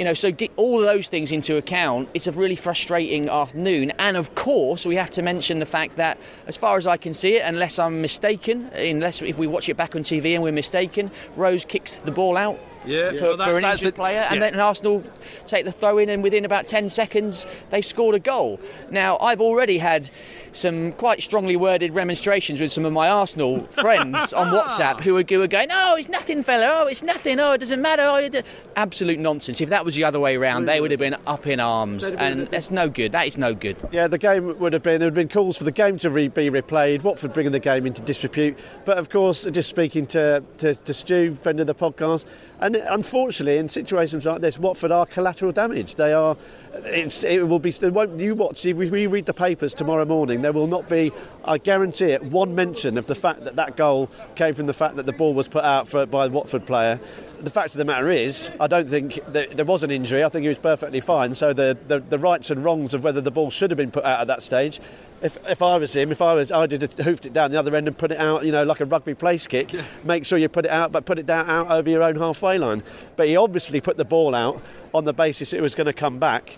[0.00, 3.92] you know, so get all of those things into account, it's a really frustrating afternoon.
[3.98, 7.12] And of course, we have to mention the fact that, as far as I can
[7.12, 10.52] see it, unless I'm mistaken, unless if we watch it back on TV and we're
[10.52, 12.58] mistaken, Rose kicks the ball out.
[12.86, 14.50] Yeah, for, well, for an injured the- player, and yeah.
[14.50, 15.02] then Arsenal
[15.44, 18.58] take the throw in, and within about 10 seconds, they've scored a goal.
[18.90, 20.08] Now, I've already had
[20.52, 25.24] some quite strongly worded remonstrations with some of my Arsenal friends on WhatsApp who were,
[25.28, 26.82] who are going, Oh, it's nothing, fella.
[26.82, 27.38] Oh, it's nothing.
[27.40, 28.02] Oh, it doesn't matter.
[28.02, 28.44] Oh, it...
[28.76, 29.60] Absolute nonsense.
[29.60, 32.46] If that was the other way around, they would have been up in arms, and
[32.48, 33.12] that's no good.
[33.12, 33.76] That is no good.
[33.92, 35.00] Yeah, the game would have been.
[35.00, 37.02] There would have been calls for the game to re- be replayed.
[37.02, 38.58] Watford bringing the game into disrepute.
[38.84, 42.26] But of course, just speaking to, to, to Stu, friend of the podcast,
[42.60, 45.94] and unfortunately, in situations like this, Watford are collateral damage.
[45.94, 46.36] They are.
[46.74, 47.72] It's, it will be.
[47.82, 48.64] Won't, you watch.
[48.66, 51.12] If we read the papers tomorrow morning, there will not be.
[51.44, 52.22] I guarantee it.
[52.22, 55.34] One mention of the fact that that goal came from the fact that the ball
[55.34, 57.00] was put out for, by a Watford player.
[57.40, 60.22] The fact of the matter is, I don't think that there was an injury.
[60.22, 61.34] I think he was perfectly fine.
[61.34, 64.04] So the, the, the rights and wrongs of whether the ball should have been put
[64.04, 64.80] out at that stage.
[65.22, 67.74] If, if I was him, if I was, I'd have hoofed it down the other
[67.76, 69.74] end and put it out, you know, like a rugby place kick.
[70.04, 72.58] Make sure you put it out, but put it down out over your own halfway
[72.58, 72.82] line.
[73.16, 74.62] But he obviously put the ball out
[74.94, 76.56] on the basis it was going to come back,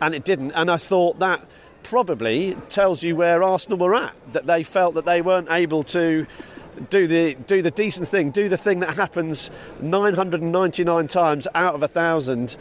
[0.00, 0.52] and it didn't.
[0.52, 1.42] And I thought that
[1.82, 4.14] probably tells you where Arsenal were at.
[4.32, 6.26] That they felt that they weren't able to
[6.88, 11.82] do the do the decent thing, do the thing that happens 999 times out of
[11.82, 12.56] a thousand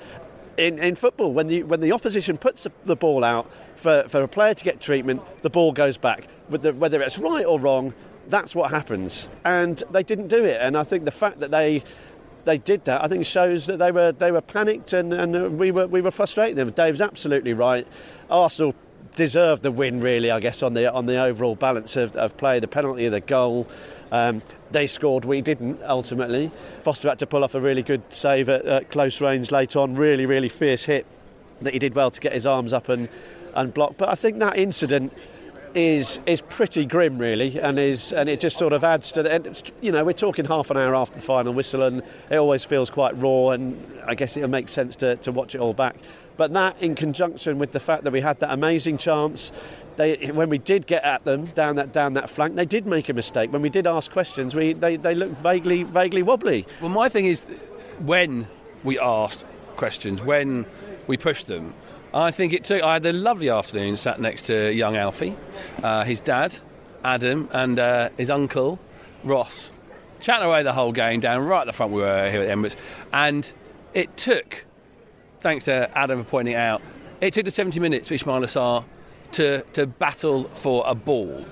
[0.58, 1.34] in, in football.
[1.34, 4.82] When the when the opposition puts the ball out for, for a player to get
[4.82, 6.28] treatment, the ball goes back.
[6.50, 7.94] Whether it's right or wrong,
[8.28, 9.30] that's what happens.
[9.46, 10.60] And they didn't do it.
[10.62, 11.84] And I think the fact that they
[12.46, 15.72] they did that, I think shows that they were they were panicked and, and we
[15.72, 16.72] were we were frustrating them.
[16.72, 17.88] Dave's absolutely right.
[18.30, 18.76] Arsenal
[19.20, 20.32] deserved the win, really.
[20.32, 23.68] I guess on the on the overall balance of, of play, the penalty, the goal.
[24.14, 26.50] Um, they scored, we didn't ultimately.
[26.82, 29.96] Foster had to pull off a really good save at, at close range late on.
[29.96, 31.06] Really, really fierce hit
[31.62, 33.10] that he did well to get his arms up and,
[33.56, 33.96] and block.
[33.98, 35.12] But I think that incident
[35.76, 39.72] is is pretty grim, really, and is and it just sort of adds to the.
[39.82, 42.02] You know, we're talking half an hour after the final whistle, and
[42.32, 45.60] it always feels quite raw, and I guess it'll make sense to, to watch it
[45.60, 45.98] all back.
[46.40, 49.52] But that, in conjunction with the fact that we had that amazing chance,
[49.98, 53.10] they when we did get at them down that down that flank, they did make
[53.10, 53.52] a mistake.
[53.52, 56.66] When we did ask questions, we they, they looked vaguely vaguely wobbly.
[56.80, 57.44] Well, my thing is
[58.00, 58.48] when
[58.86, 60.66] we asked questions, when
[61.08, 61.74] we pushed them,
[62.14, 62.82] I think it took.
[62.84, 65.36] I had a lovely afternoon sat next to young Alfie,
[65.84, 66.56] uh, his dad,
[67.04, 68.80] Adam, and uh, his uncle,
[69.26, 69.74] Ross,
[70.22, 72.54] chatting away the whole game down right at the front we were here at the
[72.54, 72.78] Emirates.
[73.12, 73.52] And
[73.94, 74.64] it took,
[75.42, 76.82] thanks to Adam for pointing it out,
[77.22, 78.86] it took the 70 minutes for Ismaila Sarr
[79.34, 81.46] to, to battle for a ball.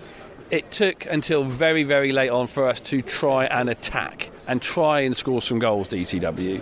[0.50, 5.02] It took until very, very late on for us to try and attack and try
[5.02, 6.62] and score some goals, DCW.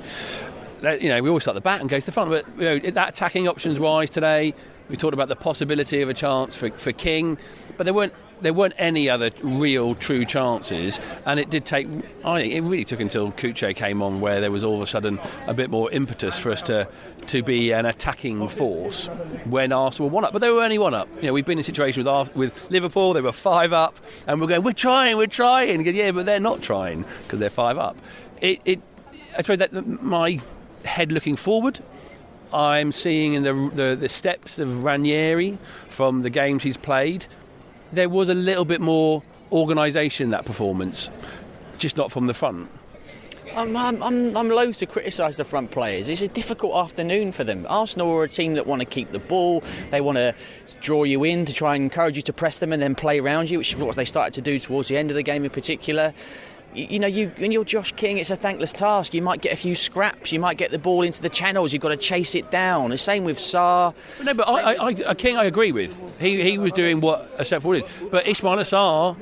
[1.02, 2.92] You know, we always start the back and go to the front, but you know,
[2.92, 4.54] that attacking options wise today,
[4.90, 7.38] we talked about the possibility of a chance for, for King,
[7.78, 11.88] but there weren't there weren't any other real true chances, and it did take.
[12.24, 14.88] I think it really took until Cucho came on where there was all of a
[14.88, 16.88] sudden a bit more impetus for us to
[17.28, 19.08] to be an attacking force
[19.46, 20.34] when Arsenal were one up.
[20.34, 21.08] But they were only one up.
[21.18, 24.40] You know, we've been in a situation with with Liverpool, they were five up, and
[24.42, 25.86] we're going, we're trying, we're trying.
[25.86, 27.98] Yeah, but they're not trying because they're five up.
[28.42, 28.82] It, it
[29.38, 30.40] I suppose that my
[30.84, 31.80] head looking forward.
[32.54, 35.58] I'm seeing in the, the, the steps of Ranieri
[35.90, 37.28] from the games he's played
[37.94, 41.10] there was a little bit more organisation in that performance,
[41.78, 42.70] just not from the front.
[43.56, 46.10] I'm, I'm, I'm, I'm loath to criticise the front players.
[46.10, 47.66] It's a difficult afternoon for them.
[47.70, 49.64] Arsenal are a team that want to keep the ball.
[49.92, 50.36] They want to
[50.82, 53.50] draw you in to try and encourage you to press them and then play around
[53.50, 55.52] you, which is what they started to do towards the end of the game in
[55.52, 56.14] particular
[56.76, 59.14] you, know, you when you're Josh King, it's a thankless task.
[59.14, 60.32] You might get a few scraps.
[60.32, 61.74] You might get the ball into the channels.
[61.74, 62.90] You've got to chase it down.
[62.90, 63.96] The same with Sarr.
[64.24, 66.02] No, but I, I, I, King, I agree with.
[66.20, 67.86] He he was doing what a step forward.
[67.86, 68.12] did.
[68.12, 69.18] But Ismaila Sarr,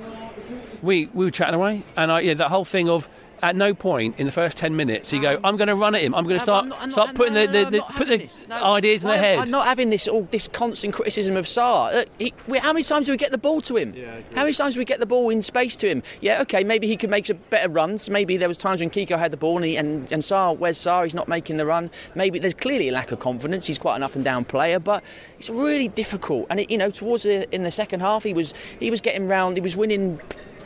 [0.82, 3.08] we we were chatting away, and I, yeah, that whole thing of
[3.44, 6.02] at no point in the first 10 minutes you go, I'm going to run at
[6.02, 6.16] him.
[6.16, 8.74] I'm going to start, not, start not, putting no, the, the, the put the no,
[8.76, 9.38] ideas in their head.
[9.38, 11.94] I'm not having this all this constant criticism of Sarr.
[11.94, 13.94] Uh, he, how many times do we get the ball to him?
[13.94, 16.04] Yeah, how many times do we get the ball in space to him?
[16.22, 18.10] Yeah, okay, maybe he could make some better runs.
[18.10, 20.78] Maybe there was times when Kiko had the ball and, he, and, and Sarr, where's
[20.78, 21.04] Sarr?
[21.04, 21.92] He's not making the run.
[22.16, 23.68] Maybe there's clearly a lack of confidence.
[23.68, 25.04] He's quite an up and down player, but
[25.38, 26.48] it's really difficult.
[26.50, 29.28] And it, you know, towards the, in the second half, he was he was getting
[29.28, 29.58] round.
[29.58, 30.22] He was winning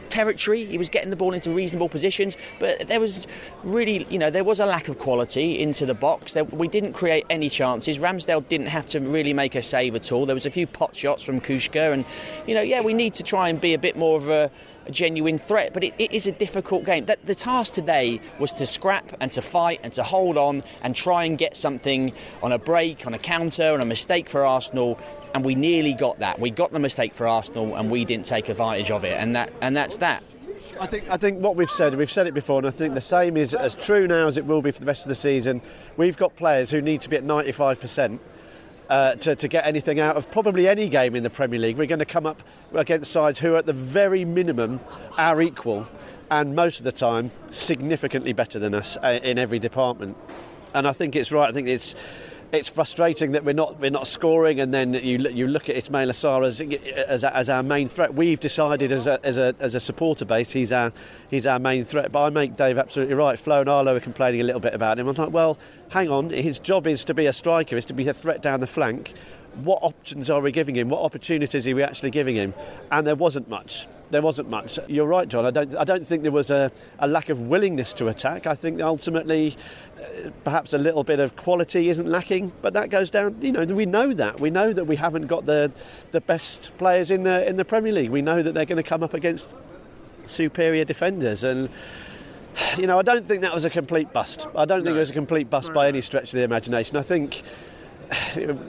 [0.10, 0.66] territory.
[0.66, 3.28] He was getting the ball into reasonable positions, but there was
[3.64, 6.34] really, you know, there was a lack of quality into the box.
[6.34, 8.00] There, we didn't create any chances.
[8.00, 10.26] Ramsdale didn't have to really make a save at all.
[10.26, 12.06] There was a few pot shots from Kucka, and
[12.46, 14.52] you know, yeah, we need to try and be a bit more of a
[14.88, 17.06] a genuine threat, but it, it is a difficult game.
[17.06, 20.96] That the task today was to scrap and to fight and to hold on and
[20.96, 24.98] try and get something on a break, on a counter, on a mistake for Arsenal.
[25.34, 26.40] And we nearly got that.
[26.40, 29.20] We got the mistake for Arsenal, and we didn't take advantage of it.
[29.20, 30.24] And that and that's that.
[30.80, 33.02] I think I think what we've said, we've said it before, and I think the
[33.02, 35.62] same is as true now as it will be for the rest of the season.
[35.96, 38.22] We've got players who need to be at 95 percent
[38.90, 41.78] uh, to, to get anything out of probably any game in the Premier League.
[41.78, 42.42] We're going to come up
[42.74, 44.80] against sides who are at the very minimum
[45.18, 45.88] our equal
[46.30, 50.18] and most of the time significantly better than us uh, in every department.
[50.74, 51.50] And I think it's right.
[51.50, 51.96] I think it's
[52.52, 56.12] it's frustrating that we're not we're not scoring, and then you you look at Ismaila
[56.12, 58.14] Sarr as, as, as our main threat.
[58.14, 60.94] We've decided as a, as a as a supporter base he's our
[61.30, 62.12] he's our main threat.
[62.12, 63.38] But I make Dave absolutely right.
[63.38, 65.08] Flo and Arlo are complaining a little bit about him.
[65.08, 65.58] I'm like, well,
[65.90, 66.30] hang on.
[66.30, 69.14] His job is to be a striker, is to be a threat down the flank.
[69.64, 70.90] What options are we giving him?
[70.90, 72.54] What opportunities are we actually giving him?
[72.92, 74.80] And there wasn't much there wasn't much.
[74.88, 75.46] You're right, John.
[75.46, 78.48] I don't, I don't think there was a, a lack of willingness to attack.
[78.48, 79.58] I think ultimately,
[79.98, 83.38] uh, perhaps a little bit of quality isn't lacking, but that goes down.
[83.42, 84.40] You know, we know that.
[84.40, 85.72] We know that we haven't got the
[86.12, 88.10] the best players in the in the Premier League.
[88.10, 89.54] We know that they're going to come up against
[90.26, 91.70] superior defenders and.
[92.76, 94.48] You know, I don't think that was a complete bust.
[94.56, 94.86] I don't no.
[94.86, 96.98] think it was a complete bust by any stretch of the imagination.
[96.98, 97.44] I think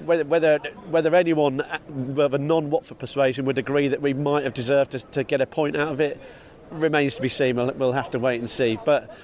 [0.04, 0.58] whether,
[0.90, 1.78] whether anyone uh,
[2.18, 5.46] of a non-Watford persuasion would agree that we might have deserved to, to get a
[5.46, 6.20] point out of it
[6.70, 7.56] remains to be seen.
[7.56, 8.78] We'll, we'll, have to wait and see.
[8.84, 9.16] But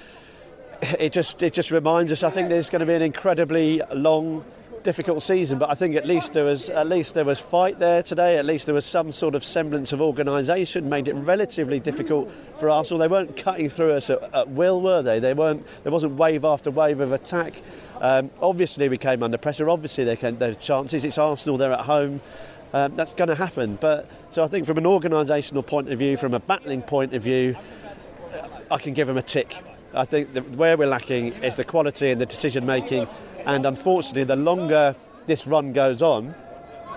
[0.98, 2.22] it just it just reminds us.
[2.22, 4.44] I think there's going to be an incredibly long
[4.83, 8.03] difficult season, but I think at least there was at least there was fight there
[8.03, 8.37] today.
[8.37, 10.88] At least there was some sort of semblance of organisation.
[10.88, 12.98] Made it relatively difficult for Arsenal.
[12.98, 15.18] They weren't cutting through us at, at will, were they?
[15.18, 15.66] They weren't.
[15.83, 17.55] There wasn't wave after wave of attack.
[18.05, 19.71] Um, obviously, we came under pressure.
[19.71, 21.05] Obviously, there can, there's chances.
[21.05, 21.57] It's Arsenal.
[21.57, 22.21] They're at home.
[22.75, 23.79] Um, that's going to happen.
[23.81, 27.23] But so I think from an organisational point of view, from a battling point of
[27.23, 27.57] view,
[28.71, 29.57] I can give them a tick.
[29.95, 33.09] I think that where we're lacking is the quality and the decision making
[33.47, 34.95] and unfortunately, the longer
[35.27, 36.35] this run goes on,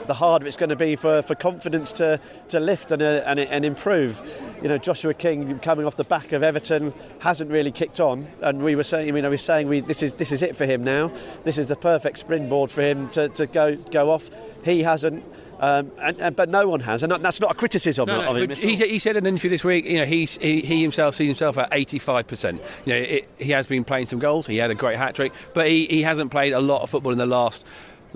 [0.06, 3.40] the harder it's going to be for, for confidence to, to lift and, uh, and,
[3.40, 4.22] and improve.
[4.62, 8.64] You know, Joshua King coming off the back of Everton hasn't really kicked on, and
[8.64, 10.84] we were saying, you know, we're saying we, this is this is it for him
[10.84, 11.12] now.
[11.44, 14.30] This is the perfect springboard for him to, to go go off.
[14.64, 15.24] He hasn't.
[15.60, 18.38] Um, and, and, but no one has, and that's not a criticism no, no, of
[18.38, 18.56] him.
[18.56, 21.30] He, he, said in an interview this week, you know, he, he, he himself sees
[21.30, 22.60] himself at 85%.
[22.86, 24.46] You know, it, he has been playing some goals.
[24.46, 27.12] He had a great hat trick, but he, he hasn't played a lot of football
[27.12, 27.66] in the last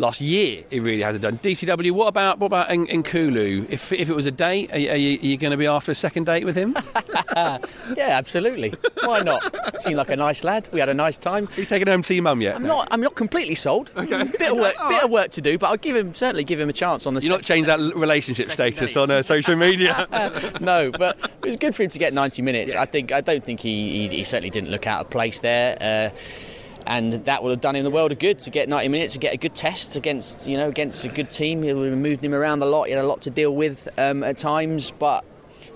[0.02, 0.64] last year.
[0.70, 1.38] It really hasn't done.
[1.38, 3.68] DCW, what about what about Nkoulou?
[3.70, 5.96] If if it was a date, are, are you, you going to be after a
[5.96, 6.76] second date with him?
[7.36, 7.60] yeah,
[7.98, 8.74] absolutely.
[9.04, 9.42] Why not?
[9.82, 10.68] Seemed like a nice lad.
[10.74, 11.48] We had a nice time.
[11.56, 12.56] Are you taking home to your mum yet?
[12.56, 12.90] I'm not.
[12.92, 13.92] I'm not completely sold.
[14.02, 14.24] Okay.
[14.24, 14.74] Bit of work.
[14.90, 17.14] bit of work to do, but I'll give him certainly give him a chance on
[17.14, 17.22] the.
[17.22, 19.00] You're not changed that relationship status date.
[19.00, 20.08] on uh, social media.
[20.60, 22.74] no, but it was good for him to get 90 minutes.
[22.74, 22.82] Yeah.
[22.82, 23.12] I think.
[23.12, 25.78] I don't think he, he, he certainly didn't look out of place there.
[25.80, 26.18] Uh,
[26.86, 29.20] and that would have done him the world of good to get 90 minutes to
[29.20, 31.62] get a good test against you know against a good team.
[31.62, 32.86] We moved him around a lot.
[32.86, 35.26] He had a lot to deal with um, at times, but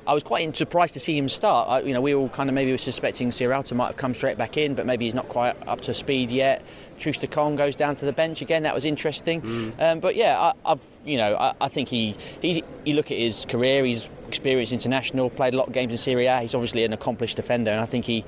[0.07, 1.67] I was quite surprised to see him start.
[1.69, 4.37] I, you know, we all kind of maybe were suspecting Sierralta might have come straight
[4.37, 6.63] back in, but maybe he's not quite up to speed yet.
[6.97, 8.63] Troost-Ekong goes down to the bench again.
[8.63, 9.41] That was interesting.
[9.41, 9.81] Mm.
[9.81, 13.17] Um, but yeah, I, I've you know I, I think he he's, you look at
[13.17, 13.83] his career.
[13.83, 16.41] He's experienced international, played a lot of games in Serie A.
[16.41, 18.23] He's obviously an accomplished defender, and I think he.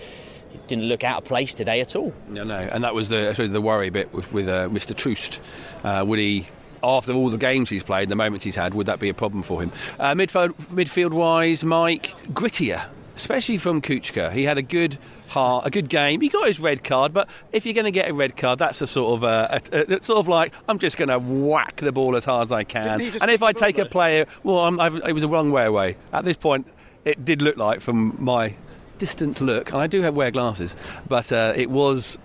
[0.61, 2.13] He Didn't look out of place today at all.
[2.27, 4.95] No, no, and that was the the worry bit with, with uh, Mr.
[4.95, 5.39] Troost.
[5.83, 6.45] Uh, would he,
[6.83, 9.43] after all the games he's played, the moments he's had, would that be a problem
[9.43, 9.71] for him?
[9.99, 14.31] Uh, midfield, midfield wise, Mike grittier, especially from Kucka.
[14.31, 14.97] He had a good
[15.29, 16.21] heart, a good game.
[16.21, 18.81] He got his red card, but if you're going to get a red card, that's
[18.81, 21.77] a sort of uh, a, a, it's sort of like I'm just going to whack
[21.77, 22.83] the ball as hard as I can.
[22.83, 25.27] Didn't he just And if I take a player, well, I'm, I've, it was a
[25.27, 25.97] wrong way away.
[26.13, 26.67] At this point,
[27.05, 28.55] it did look like from my
[28.97, 30.75] distant look, and I do have wear glasses,
[31.07, 32.17] but uh, it was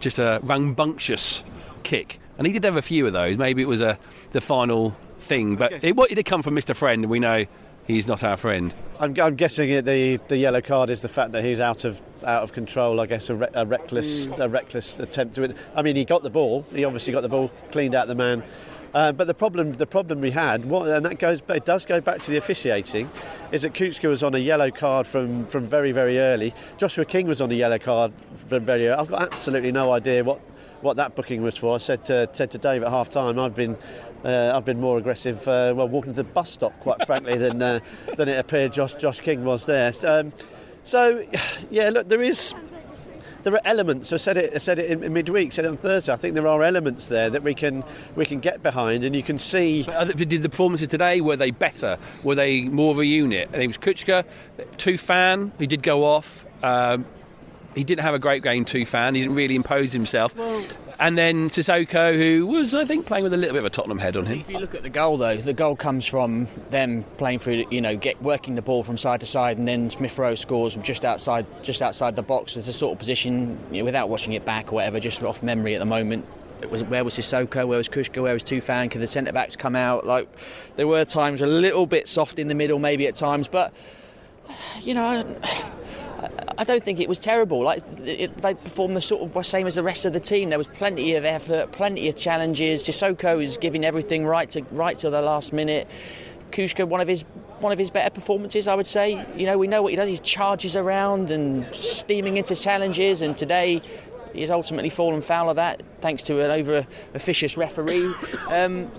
[0.00, 1.42] just a rambunctious
[1.82, 2.18] kick.
[2.36, 3.38] And he did have a few of those.
[3.38, 3.98] Maybe it was a
[4.32, 6.74] the final thing, but it, wa- it did come from Mr.
[6.74, 7.44] Friend, and we know
[7.86, 8.74] he's not our friend.
[8.98, 12.02] I'm, I'm guessing it, the the yellow card is the fact that he's out of
[12.24, 13.00] out of control.
[13.00, 15.56] I guess a, re- a reckless a reckless attempt to it.
[15.76, 16.66] I mean, he got the ball.
[16.74, 18.42] He obviously got the ball, cleaned out the man.
[18.94, 22.00] Uh, but the problem the problem we had, what, and that goes it does go
[22.00, 23.10] back to the officiating,
[23.50, 26.54] is that Kucka was on a yellow card from, from very very early.
[26.78, 28.98] Joshua King was on a yellow card from very early.
[28.98, 30.40] I've got absolutely no idea what
[30.80, 31.74] what that booking was for.
[31.74, 33.76] I said to, said to Dave at half time, I've been
[34.24, 37.60] uh, I've been more aggressive, uh, well, walking to the bus stop, quite frankly, than
[37.60, 37.80] uh,
[38.16, 39.92] than it appeared Josh Josh King was there.
[40.06, 40.32] Um,
[40.84, 41.26] so,
[41.70, 42.54] yeah, look, there is.
[43.44, 44.12] There are elements.
[44.12, 44.52] I said it.
[44.54, 45.52] I said it in, in midweek.
[45.52, 46.12] Said it on Thursday.
[46.12, 47.84] I think there are elements there that we can
[48.16, 49.84] we can get behind, and you can see.
[49.84, 51.98] But other- did the performances today were they better?
[52.22, 53.50] Were they more of a unit?
[53.52, 54.24] And it was Kucka,
[54.78, 55.52] two fan.
[55.58, 56.46] he did go off.
[56.62, 57.04] Um,
[57.74, 59.16] he didn't have a great game, Tufan.
[59.16, 60.34] He didn't really impose himself.
[60.98, 63.98] And then Sissoko, who was, I think, playing with a little bit of a Tottenham
[63.98, 64.40] head on him.
[64.40, 67.80] If you look at the goal, though, the goal comes from them playing through, you
[67.80, 71.04] know, get working the ball from side to side, and then Smith Rowe scores just
[71.04, 72.56] outside, just outside the box.
[72.56, 75.42] It's a sort of position, you know, without watching it back or whatever, just off
[75.42, 76.26] memory at the moment.
[76.62, 78.90] It was where was Sissoko, where was Kucka, where was Tufan?
[78.90, 80.06] Could the centre backs come out?
[80.06, 80.28] Like
[80.76, 83.72] there were times a little bit soft in the middle, maybe at times, but
[84.80, 85.04] you know.
[85.04, 85.70] I,
[86.56, 87.62] I don't think it was terrible.
[87.62, 90.50] Like it, they performed the sort of same as the rest of the team.
[90.50, 92.86] There was plenty of effort, plenty of challenges.
[92.86, 95.88] Sissoko is giving everything right to right to the last minute.
[96.52, 97.22] Kucka, one of his
[97.60, 99.24] one of his better performances, I would say.
[99.36, 100.08] You know, we know what he does.
[100.08, 103.22] He charges around and steaming into challenges.
[103.22, 103.82] And today,
[104.32, 108.12] he's ultimately fallen foul of that, thanks to an over officious referee.
[108.50, 108.90] Um,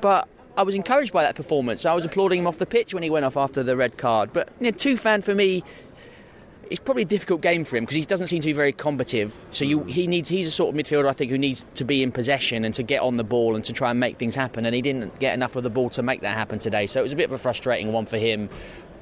[0.00, 1.84] but I was encouraged by that performance.
[1.84, 4.32] I was applauding him off the pitch when he went off after the red card.
[4.32, 5.64] But you know, Tufan for me
[6.72, 9.38] it's probably a difficult game for him because he doesn't seem to be very combative.
[9.50, 12.02] So you, he needs he's a sort of midfielder I think who needs to be
[12.02, 14.64] in possession and to get on the ball and to try and make things happen.
[14.64, 16.86] And he didn't get enough of the ball to make that happen today.
[16.86, 18.48] So it was a bit of a frustrating one for him.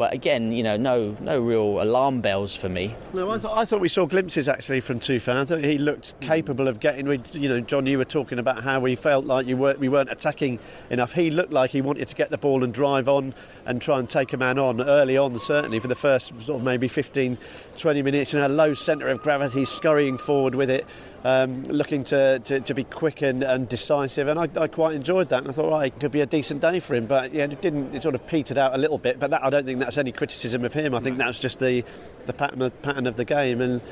[0.01, 2.95] But again, you know, no no real alarm bells for me.
[3.13, 5.37] No, I, th- I thought we saw glimpses actually from Tufan.
[5.37, 7.07] I thought he looked capable of getting.
[7.35, 10.11] You know, John, you were talking about how we felt like you weren't, we weren't
[10.11, 11.13] attacking enough.
[11.13, 13.35] He looked like he wanted to get the ball and drive on
[13.67, 15.39] and try and take a man on early on.
[15.39, 17.37] Certainly for the first sort of maybe 15,
[17.77, 18.33] 20 minutes.
[18.33, 20.87] In a low centre of gravity, scurrying forward with it.
[21.23, 25.29] Um, looking to, to, to be quick and, and decisive, and I, I quite enjoyed
[25.29, 25.43] that.
[25.43, 27.61] And I thought, right, it could be a decent day for him, but yeah, it
[27.61, 27.95] didn't.
[27.95, 29.21] It sort of petered out a little bit.
[29.21, 30.95] But that, I don't think that's any criticism of him.
[30.95, 31.85] I think that's just the
[32.25, 33.61] the pattern of, pattern of the game.
[33.61, 33.83] And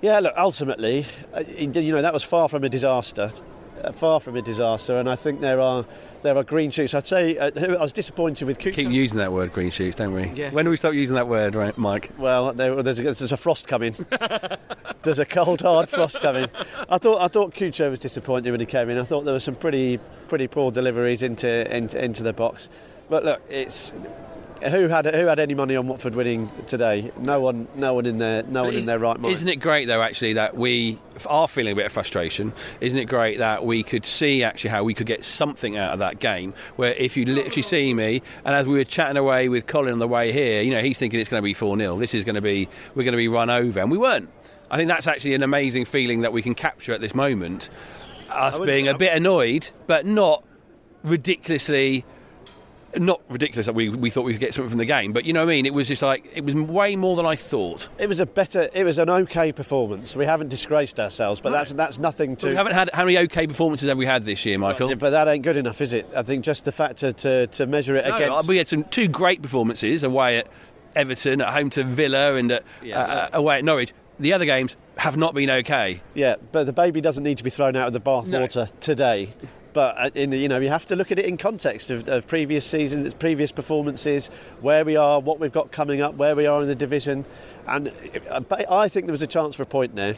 [0.00, 3.32] yeah, look, ultimately, uh, you know, that was far from a disaster.
[3.82, 5.84] Uh, far from a disaster, and I think there are
[6.24, 6.94] there are green shoots.
[6.94, 8.58] I'd say uh, I was disappointed with.
[8.58, 10.32] Keep using that word, green shoots, don't we?
[10.34, 10.50] Yeah.
[10.50, 12.10] When do we stop using that word, right, Mike?
[12.16, 13.94] Well, there, there's, a, there's a frost coming.
[15.02, 16.48] there's a cold, hard frost coming.
[16.88, 18.96] I thought I thought Cucho was disappointed when he came in.
[18.96, 19.98] I thought there were some pretty
[20.28, 22.70] pretty poor deliveries into into, into the box.
[23.10, 23.92] But look, it's
[24.70, 27.12] who had who had any money on Watford winning today?
[27.18, 29.34] No one, no one in their no one in their right mind.
[29.34, 32.52] Isn't it great though, actually, that we are feeling a bit of frustration?
[32.80, 35.98] Isn't it great that we could see actually how we could get something out of
[35.98, 36.54] that game?
[36.76, 39.98] Where if you literally see me, and as we were chatting away with Colin on
[39.98, 42.24] the way here, you know, he's thinking it's going to be four 0 This is
[42.24, 44.30] going to be we're going to be run over, and we weren't.
[44.70, 47.68] I think that's actually an amazing feeling that we can capture at this moment.
[48.30, 50.42] Us being a bit annoyed, but not
[51.04, 52.04] ridiculously
[52.96, 55.32] not ridiculous that we, we thought we could get something from the game, but you
[55.32, 55.66] know what I mean?
[55.66, 57.88] It was just like, it was way more than I thought.
[57.98, 58.68] It was a better.
[58.72, 60.14] It was an okay performance.
[60.16, 62.48] We haven't disgraced ourselves, but that's that's nothing to.
[62.48, 64.94] We haven't had how many okay performances have we had this year, Michael?
[64.96, 66.08] But that ain't good enough, is it?
[66.14, 68.48] I think just the fact to, to, measure it No, against.
[68.48, 70.48] we had some two great performances away at
[70.94, 73.00] Everton, at home to Villa, and at, Yeah.
[73.00, 73.92] uh, away at Norwich.
[74.20, 76.00] The other games have not been okay.
[76.14, 78.22] Yeah, but the baby doesn't need to be thrown out of the No.
[78.22, 79.34] bathwater today.
[79.74, 82.26] But uh, in, you know, you have to look at it in context of, of
[82.26, 84.28] previous seasons, previous performances,
[84.60, 87.26] where we are, what we've got coming up, where we are in the division,
[87.66, 87.92] and
[88.30, 90.14] uh, I think there was a chance for a point there.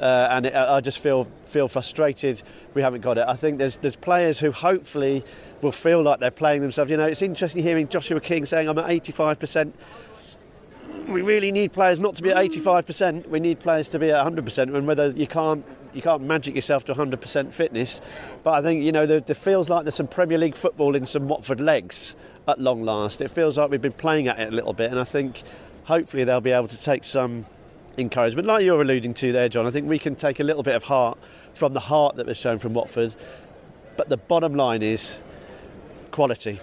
[0.00, 2.42] Uh, and it, I just feel feel frustrated
[2.72, 3.24] we haven't got it.
[3.28, 5.22] I think there's there's players who hopefully
[5.60, 6.90] will feel like they're playing themselves.
[6.90, 9.74] You know, it's interesting hearing Joshua King saying I'm at 85 percent
[11.08, 13.26] we really need players not to be at 85%.
[13.28, 14.74] We need players to be at 100%.
[14.74, 18.00] And whether you can't you can't magic yourself to 100% fitness,
[18.42, 21.28] but I think you know there, feels like there's some Premier League football in some
[21.28, 22.16] Watford legs
[22.48, 23.20] at long last.
[23.20, 25.42] It feels like we've been playing at it a little bit, and I think
[25.84, 27.46] hopefully they'll be able to take some
[27.98, 29.66] encouragement, like you're alluding to there, John.
[29.66, 31.18] I think we can take a little bit of heart
[31.54, 33.14] from the heart that was shown from Watford,
[33.96, 35.20] but the bottom line is
[36.10, 36.60] quality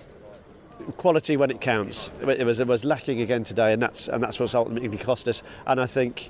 [0.98, 2.12] quality when it counts.
[2.22, 5.44] It was it was lacking again today, and that's and that's what's ultimately cost us.
[5.66, 6.30] And I think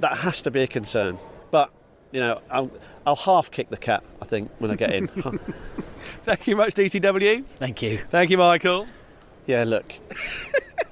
[0.00, 1.18] that has to be a concern.
[1.50, 1.70] But
[2.16, 2.70] you know, I'll,
[3.04, 4.02] I'll half kick the cat.
[4.22, 5.08] I think when I get in.
[6.24, 7.44] Thank you much, DTW.
[7.56, 7.98] Thank you.
[8.08, 8.86] Thank you, Michael.
[9.46, 9.92] Yeah, look.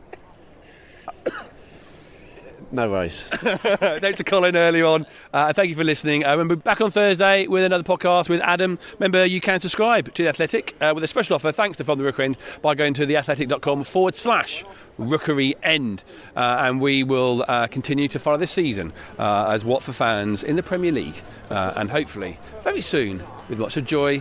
[2.75, 3.23] No worries.
[3.29, 5.07] Thanks to Colin early on.
[5.33, 6.25] Uh, thank you for listening.
[6.27, 8.81] Uh, remember, back on Thursday with another podcast with Adam.
[8.99, 11.99] Remember, you can subscribe to The Athletic uh, with a special offer thanks to From
[11.99, 14.65] the Rookery End by going to theathletic.com forward slash
[14.99, 16.03] Rookery End.
[16.35, 20.57] Uh, and we will uh, continue to follow this season uh, as Watford fans in
[20.57, 21.23] the Premier League.
[21.51, 24.21] and hopefully, very soon, with lots of joy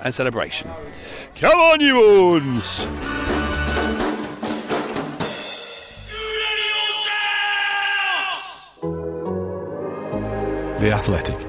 [0.00, 0.70] and celebration.
[1.34, 3.43] Come on, you ones!
[10.84, 11.43] The Athletic.